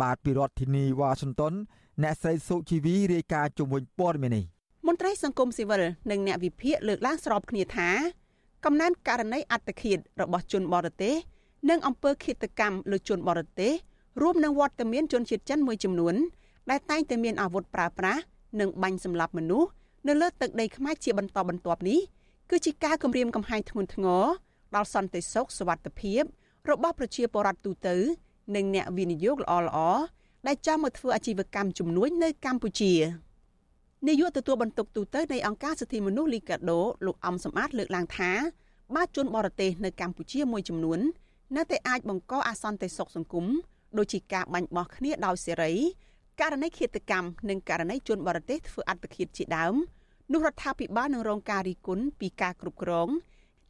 [0.00, 1.54] បាទពីរដ្ឋធានីវ៉ាស៊ីនតោន
[2.02, 4.44] អ្នកស្រីសុជីវីរាយការណ៍ជំនួយព័ត៌មាននេះ
[4.86, 7.88] មន្ត្រីសង្គមស៊ីវិលនិងអ្នកវិភាគលើកឡើងស្របគ្នាថា
[8.64, 11.14] កំណែនករណីអត្តឃាតរបស់ជនបរទេស
[11.70, 13.72] និងអំពើឃាតកម្មលើជនបរទេស
[14.22, 16.14] រួមនឹងវត្តមានជនជាតិចិនមួយចំនួន
[16.70, 18.22] ដែលតែងតែមានអាវុធប្រើប្រាស់
[18.60, 19.68] និងបាញ់សម្លាប់មនុស្ស
[20.08, 22.00] នៅលើទឹកដីខ្មែរជាបន្តបន្ទាប់នេះ
[22.50, 24.24] គឺជាការគំរាមកំហែងធ្ងន់ធ្ងរ
[24.75, 26.23] ដល់សន្តិសុខសวัสดิភាព
[26.69, 27.95] របស់ប្រជាពលរដ្ឋទូទៅ
[28.55, 30.01] និងអ្នកវិនិយោគល្អៗ
[30.47, 32.93] ដែលចង់មកធ្វើអាជីវកម្មជំនួញនៅកម្ពុជា
[34.07, 38.31] នាយកទទួលបន្ទុកទូតនៃអង្គការសិទ្ធិមនុស្សលីកាដូលោកអំសំអាតលើកឡើងថា
[38.95, 40.99] បាជនបរទេសនៅកម្ពុជាមួយចំនួន
[41.57, 43.45] នៅតែអាចបង្កអសន្តិសុខសង្គម
[43.97, 45.73] ដូចជាការបាញ់បោះគ្នាដោយសេរី
[46.39, 49.75] ករណីឃាតកម្មនិងករណីជនបរទេសធ្វើអត្តឃាតជាដើម
[50.31, 53.09] នោះរដ្ឋាភិបាលនឹងរងការរិះគន់ពីការគ្រប់គ្រង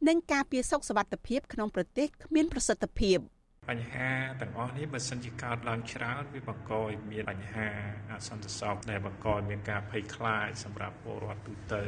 [0.08, 3.18] និងការពារសុខសวัสดิភាពក្នុងប្រទេសគ្មានប្រសិទ្ធភាព។
[3.70, 4.10] បញ្ហា
[4.40, 7.68] ទាំងអស់នេះបើសិនជាកើតឡើងច្រើនវាបង្កឲ្យមានបញ្ហា
[8.12, 11.82] អសន្តិសុខដែលបង្កឲ្យមានការភ័យខ្លាចសម្រាប់ពលរដ្ឋទូទៅ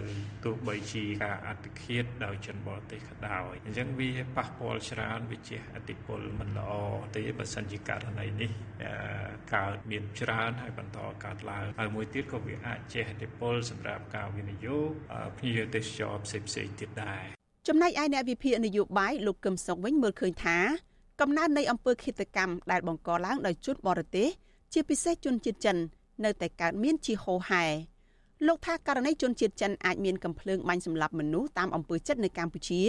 [0.44, 6.70] ទោះបីជាការអត្តឃាតដោយជនបរទេសក៏ដោយអញ្ចឹងវាប៉ះពាល់ច្រើនវាជាអតិពលមិនល្អ
[7.16, 8.50] ទេបើសិនជាករណីនេះ
[9.54, 14.90] កើតមានច្រើនហើយបន្តកើតឡើងហើយមួយទៀតក៏វាអាចជះឥទ្ធិពលសម្រាប់ការវិនិយោគ
[15.38, 17.37] ភ្ញៀវទេសចរផ្សេងៗទៀតដែរ
[17.67, 20.57] ចំណែកឯអ្នកវិភាគនយោបាយលោកកឹមសុខវិញមើលឃើញថា
[21.21, 24.27] កំណើននៃអំពើឃាតកម្មដែលបង្កឡើងដោយជនបរទេស
[24.73, 25.77] ជាពិសេសជនជាតិចិន
[26.25, 27.65] នៅតែកើតមានជាហូរហែ
[28.47, 32.81] លោកថាករណីជនជាតិចិនអាចមានកំភ្លើងបាញ់សម្លាប់មនុស្សតាមអំពើចិត្តនៅកម្ពុជា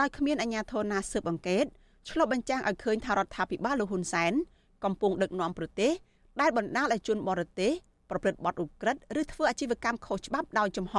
[0.00, 1.64] ដោយគ្មានអាជ្ញាធរណាស៊ើបអង្កេត
[2.08, 4.32] ឆ្លុះបញ្ចាំងឲ្យឃើញថារដ្ឋាភិបាលលោកហ៊ុនសែន
[4.84, 5.92] កំពុងដឹកនាំប្រទេស
[6.40, 7.72] ដែលបណ្ដាលឲ្យជនបរទេស
[8.10, 10.96] ប្រព្រឹត្តបទឧក្រិដ្ឋឬធ្វើអាជីវកម្មខុសច្បាប់ដោយចំហ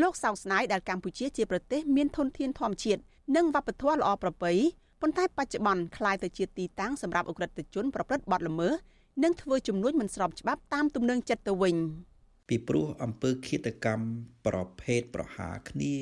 [0.00, 3.00] លោកសោកស្ដាយដែលកម្ពុជាជាប្រទេសមានធនធានធម្មជាតិ
[3.36, 4.52] និងវប្បធម៌ល្អប្រពៃ
[5.00, 8.72] ប៉ុន្តែបច្ចុប្បន្នคล้ายទៅជាទីតាំងសម្រាប់អ ுக ្រិតជនប្រព្រឹត្តបទល្មើស
[9.22, 11.76] និងធ្វើជំនួញមិនស្របច្បាប់តាមទំនឹងចិត្តទៅវិញ
[12.48, 14.06] ពីព្រោះអំពើឃាតកម្ម
[14.46, 15.94] ប្រភេទប្រហារគ្នា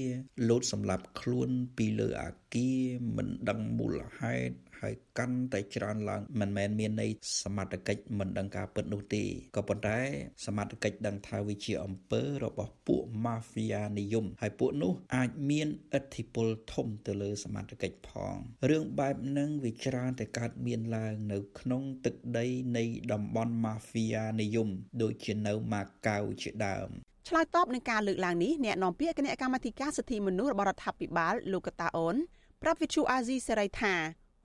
[0.49, 2.81] លោតសម្លាប់ខ្លួនពីលើអាគារ
[3.17, 4.55] មិនដឹងមូលហេតុ
[4.86, 7.12] ហើយកាន់តែច្រើនឡើងមិនមែនមានន័យ
[7.44, 9.24] សមត្ថកិច្ចមិនដឹងការពិតនោះទេ
[9.56, 10.00] ក៏ប៉ុន្តែ
[10.46, 15.68] សមត្ថកិច្ចដឹងថាវាជាអំពើរបស់ពួក Mafia និយមហើយពួកនោះអាចមាន
[15.98, 18.36] ឥទ្ធិពលធំទៅលើសមត្ថកិច្ចផង
[18.70, 22.46] រឿងបែបហ្នឹងវាច្រើនតែកើតមានឡើង នៅ ក្នុងទឹកដី
[22.78, 24.70] នៃតំបន់ Mafia និយម
[25.02, 26.90] ដូចជានៅម៉ាកាវជាដើម
[27.30, 32.16] ឆ្លើយតបនឹងការលើកឡើងនេះអ្នកនាំពាក្យគណៈកម្មាធិការសិទ្ធិមនុស្សរបស់រដ្ឋាភិបាលលោកកតាអូន
[32.62, 33.94] ប្រាប់វិទ្យុអាស៊ីសេរីថា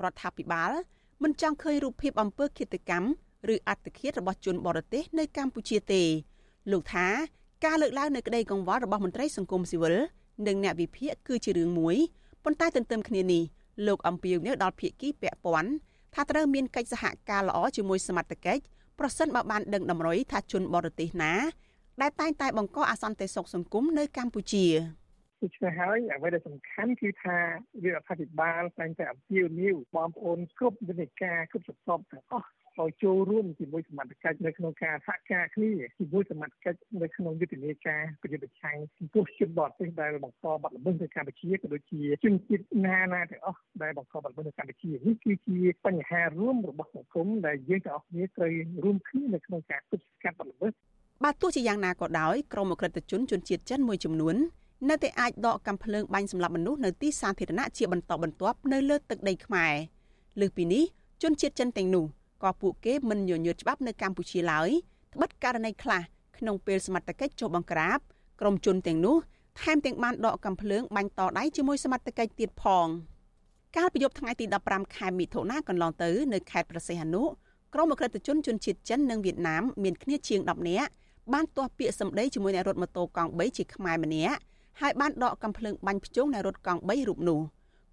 [0.04, 0.70] រដ្ឋាភិបាល
[1.22, 3.08] មិនចង់ឃើញរូបភាពអំពើឃាតកម្ម
[3.54, 6.02] ឬអត្តឃាតរបស់ជនបរទេសនៅកម្ពុជាទេ
[6.72, 7.06] លោកថា
[7.64, 9.96] ការលើកឡើងនៅក្តីកង្វល់របស់មន្ត្រីសង្គមស៊ីវិល
[10.46, 11.96] និងអ្នកវិភាគគឺជារឿងមួយ
[12.44, 13.42] ប៉ុន្តែទន្ទឹមគ្នានេះ
[13.86, 15.70] លោកអំពីវនៅដល់ភាគីពាក់ព័ន្ធ
[16.14, 18.62] ថាត្រូវមានកិច្ចសហការល្អជាមួយសមត្ថកិច្ច
[18.98, 21.32] ប្រសិនបើបានដឹងតម្រុយថាជនបរទេសណា
[22.00, 24.66] ដែលតែងតែបង្កអសន្តិសុខសង្គមនៅកម្ពុជា។
[25.42, 27.44] ដូច្នេះហើយអ្វីដែលសំខាន់គឺថារ
[28.00, 48.52] ដ្ឋាភិបាលតែងតែអំពាវនាវបងប្អូនគ្រប់វិនិការគ្រប់សពទាំងអស់ឲ្យចូលរួមជាមួយសមត្ថកិច្ចនៅក្នុងការសហការគ្នាជាមួយសមត្ថកិច្ចនៅក្នុងយុទ្ធនាការប្រយុទ្ធប្រឆាំងចំពោះជនបរទេសដែលបង្កបាត់ល្មើសនៅកម្ពុជាក៏ដូចជាជនជាតិណាណាទាំងអស់ដែលបង្កបាត់ល្មើសនៅកម្ពុជានេះគឺជាបញ្ហារួមរបស់សង្គមដែលយើងទាំងអស់គ្នាត្រូវ
[48.84, 50.72] រួមគ្នានៅក្នុងការទប់ស្កាត់បាត់ល្មើស
[51.24, 54.36] បាទទោះជាយ៉ាងណាក៏ដោយក្រមអក្រិតជនជនជាតិចិនមួយចំនួន
[54.88, 59.74] នៅតែអាចដកកាំភ្លើងបាញ់សម្លាប់មនុស្សនៅទីសាធារណៈជាបន្តបន្ទាប់នៅលើទឹកដីខ្មែរ
[60.40, 60.84] លើសពីនេះ
[61.22, 62.04] ជនជាតិចិនទាំងនោះ
[62.42, 64.70] ក៏ពួកគេមិនញញើតច្បាប់នៅកម្ពុជាឡើយ
[65.14, 66.02] ត្បិតករណីខ្លះ
[66.38, 67.98] ក្នុងពេលសមត្ថកិច្ចចុះបង្ក្រាប
[68.40, 69.16] ក្រុមជនទាំងនោះ
[69.60, 72.86] ថែមទាំងបានដកកាំភ្លើងបាញ់តដៃជាមួយសមត្ថកិច្ចទៀតផង
[73.76, 77.22] កាលពីយប់ថ្ងៃទី15ខែមិថុនាកន្លងទៅនៅខេត្តប្រសេះអនុ
[77.74, 80.90] ក្រុមអក្រិតជនជនជាតិចិននិងវៀតណាមមានគ្នាជាង10នាក់
[81.32, 84.40] បានទាស់ពាក្យសម្ដីជាមួយអ្នករត់ម៉ូតូកង់3ជាខ្មែរម្នាក់
[84.80, 87.40] ហើយបានដកកំភ្លើងបាញ់ភ្ជុងអ្នករត់កង់3រូបនោះ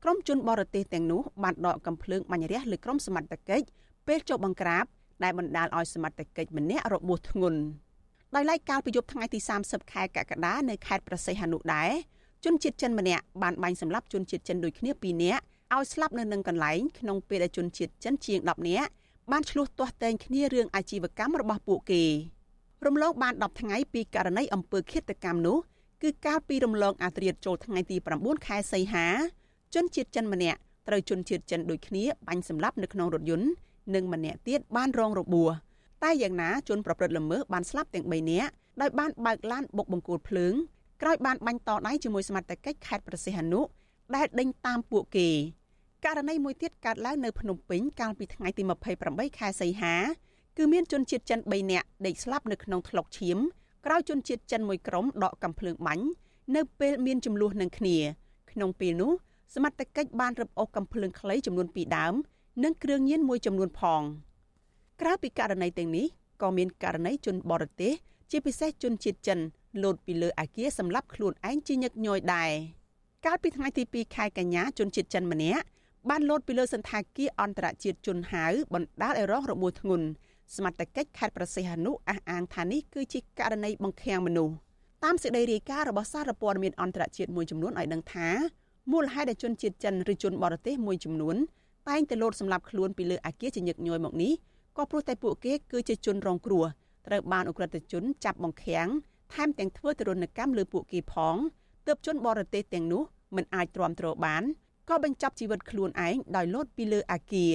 [0.04, 3.66] ក្រុមជនបរទេសទាំងនោះបានដកកំភ្លើងបាញ់រះលើក្រុមសមត្ថកិច្ច
[4.08, 4.86] ពេលចុះបង្ក្រាប
[5.24, 7.60] ដែលបណ្ដាលឲ្យសមត្ថកិច្ចម្នាក់របួសធ្ងន់
[8.36, 11.92] ដោយឡែកកាលពីយប់ថ្ងៃទី30ខែកក្កដានៅខេត្តប្រសេះហនុដែរ
[12.46, 15.44] ជនជាតិចិនម្នាក់បានបាញ់សម្លាប់ជនជាតិចិនដូចគ្នា2នាក់
[15.76, 18.92] ឲ្យស្លាប់នៅនឹងកន្លែងក្នុងពេលដែលជនជាតិចិនជាង10នាក់
[19.32, 22.04] បានឆ្លោះទាស់តែងគ្នារឿងអាជីវកម្មរបស់ពួកគេ
[22.86, 25.58] រំលងបាន10ថ្ងៃពីករណីអំពើឃាតកម្មនោះ
[26.04, 29.08] គឺកាលពីរំលងអាត្រាតចូលថ្ងៃទី9ខែសីហា
[29.76, 33.48] ជនជាតិចិនម្នាក់ត្រូវជនជាតិចិនដូចគ្នាបាញ់សម្លាប់នៅក្នុងរថយន្ត
[33.96, 35.50] និងម្នាក់ទៀតបានរងរបួស
[36.04, 40.54] តែយ៉ាងណាជនប្រព្រឹត្តល្មើសបានស្លាប់ទាំង3នាក់ដោយបានបើកឡានបុកបង្គោលភ្លើង
[41.02, 43.62] ក្រោយបានបាញ់តដៃជាមួយសមត្ថកិច្ចខេត្តប្រសិទ្ធអនុ
[44.16, 45.30] ដែលដេញតាមពួកគេ
[46.06, 48.64] ករណីមួយទៀតកើតឡើងនៅភ្នំពេញកាលពីថ្ងៃទី
[49.02, 49.96] 28ខែសីហា
[50.58, 53.38] គឺមានជនជាតិចិន3នាក់ដេកស្លាប់នៅក្នុងថ្លុកឈាម
[53.86, 56.06] ក្រោយជនជាតិចិនមួយក្រុមដកកំភ្លើងបាញ់
[56.56, 57.98] នៅពេលមានចំនួននឹងគ្នា
[58.52, 59.12] ក្នុងពេលនោះ
[59.54, 62.14] សមត្ថកិច្ចបានរឹបអូសកំភ្លើងខ្លីចំនួន2ដើម
[62.64, 64.02] និងគ្រឿងញៀនមួយចំនួនផង
[65.02, 66.06] ក្រៅពីករណីទាំងនេះ
[66.42, 67.94] ក៏មានករណីជនបរទេស
[68.32, 69.40] ជាពិសេសជនជាតិចិន
[69.84, 72.52] លោតពីលើអាគារសម្រាប់ខ្លួនឯងជាញឹកញយដែរ
[73.26, 75.64] កាលពីថ្ងៃទី2ខែកញ្ញាជនជាតិចិនម្នាក់
[76.10, 80.08] បានលោតពីលើសន្តាគារអន្តរជាតិជនហៅបណ្ដាលឲ្យរងរបួសធ្ងន់
[80.56, 84.54] សមត្ថកិច្ចខេត្តប្រសិទ្ធនុអះអាងថានេះគឺជាករណីបង្ខាំងមនុស្ស
[85.04, 88.28] តាមសេចក្តីរាយការណ៍របស់សារព័ត៌មានអន្តរជាតិមួយចំនួនឲ្យដឹងថា
[88.92, 91.36] មូលហេតុដែលជនជាតិចិនឬជនបរទេសមួយចំនួន
[91.90, 94.34] តែងតែលោតសម្លាប់ខ្លួនពីលើអាគារជាញឹកញយមកនេះ
[94.78, 96.66] ក៏ព្រោះតែពួកគេគឺជាជនរងគ្រោះ
[97.08, 98.88] ត្រូវបានអ ுக ្រិតជនចាប់បង្ខាំង
[99.34, 101.36] ថែមទាំងធ្វើទរណកម្មលើពួកគេផង
[101.88, 103.04] ទើបជនបរទេសទាំងនោះ
[103.36, 104.44] មិនអាចទ្រាំទ្របាន
[104.90, 107.54] ក៏បញ្ចប់ជីវិតខ្លួនឯងដោយលោតពីលើអាគារ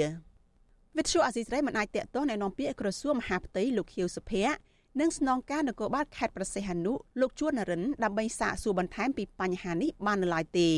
[0.99, 4.55] វិទ្យុអាស៊ីសេរីមិនអាចតាក់ទងណែនាំពាក្យក្រសួងមហាផ្ទៃលោកខៀវសុភ័ក្រ
[5.01, 10.69] និងស្នងការនគរបាលខេត្តប្រសេះហនុលោកជួននរិនដើម្បីសាកសួរបន្ថែមពីបញ្ហានេះបាននៅឡើយទេ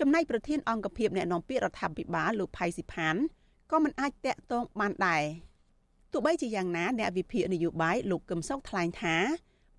[0.00, 3.16] ចំណែកប្រធានអង្គភិបអ្នកនាំពាក្យរដ្ឋាភិបាលលោកផៃស៊ីផាន
[3.70, 5.22] ក៏មិនអាចតាក់ទងបានដែរ
[6.12, 9.16] ទោះបីជាយ៉ាងណាអ្នកវិភាគនយោបាយលោកកឹមសុខថ្លែងថា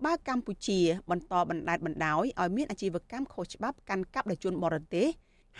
[0.04, 5.08] បើកម្ពុជា បន្តបណ្តែតបណ្តោយឲ្យមានអាជីវកម្មខុសច្បាប់កាន់កាប់ដោយជនបរទេស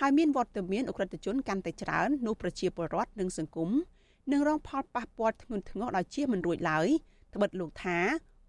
[0.01, 3.71] ហើយមានវត្តមានអ ுக ្រិតជនកាន់តែច្រើននោះប្រជាពលរដ្ឋនិងសង្គម
[4.33, 6.89] នឹងរងផលប៉ះពាល់ធ្ងន់ធ្ងរដោយជាមិនរួចឡើយ
[7.35, 7.99] ត្បិតលោកថា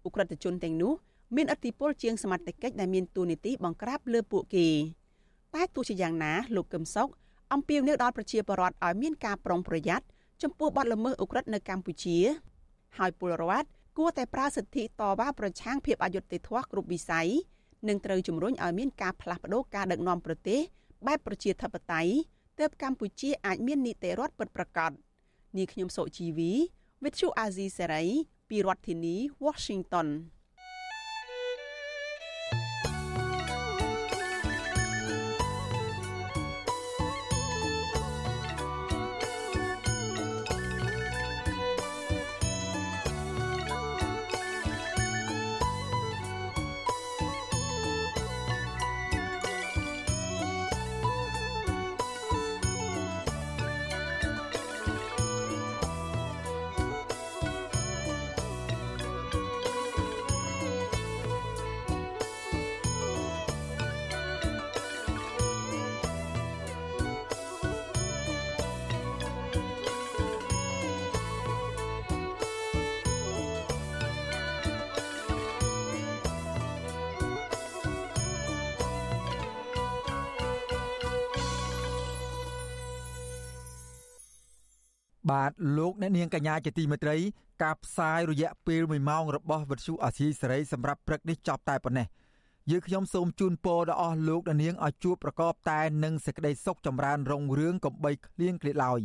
[0.04, 0.92] អ ுக ្រិតជនទាំងនោះ
[1.36, 4.68] មានអធិបុលជាងសមត្ថកិច្ចដែលមានទួនាទីបង្ក្រាបលើពួកគេ
[5.54, 7.08] តែទោះជាយ៉ាងណាលោកកឹមសុខ
[7.52, 10.06] អំពាវនាវដល់ប្រជាពលរដ្ឋឲ្យមានការប្រុងប្រយ័ត្ន
[10.42, 12.18] ចំពោះបទល្មើសអ ுக ្រិតនៅកម្ពុជា
[12.98, 13.68] ហើយពលរដ្ឋ
[13.98, 17.28] គួរតែប្រើសិទ្ធិតវ៉ាប្រឆាំងភាពអយុត្តិធម៌គ្រប់វិស័យ
[17.88, 20.60] និងត្រូវជំរុញឲ្យមានការផ្លាស់ប្តូរការដឹកនាំប្រទេស
[21.06, 22.12] បែបប្រជាធិបតេយ្យ
[22.58, 24.90] ទើបកម្ពុជាអាចមាននីតិរដ្ឋពិតប្រាកដ
[25.56, 26.52] នាងខ្ញុំសុជីវី
[27.02, 28.08] With you Azizi Serai
[28.48, 30.08] ពីរដ្ឋធានី Washington
[85.30, 87.16] បាទលោកអ្នកនាងកញ្ញាជាទីមេត្រី
[87.62, 92.06] ការផ្សាយរយៈពេល1ម៉ោងរបស់វិទ្យុអាស៊ីសេរីសម្រាប់ព្រឹកនេះចប់តែប៉ុណ្ណេះ
[92.70, 99.00] យើងខ្ញុំសូមជូនពរដល់អស់លោកអ្នកនាងឲ្យជួបប្រកបតែនឹងសេចក្តីសុខចម្រើនរុងរឿងកំបីគ្លៀងគ្លាតឡើយ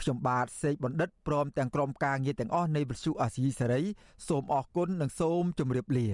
[0.00, 3.82] ខ្ញុំបាទសេកបណ្ឌិតព្រមទាំងក្រុមការងារទាំងអស់នៃវិទ្យុអាស៊ីសេរី
[4.28, 6.08] សូមអរគុណនិងសូមជម្រាបលា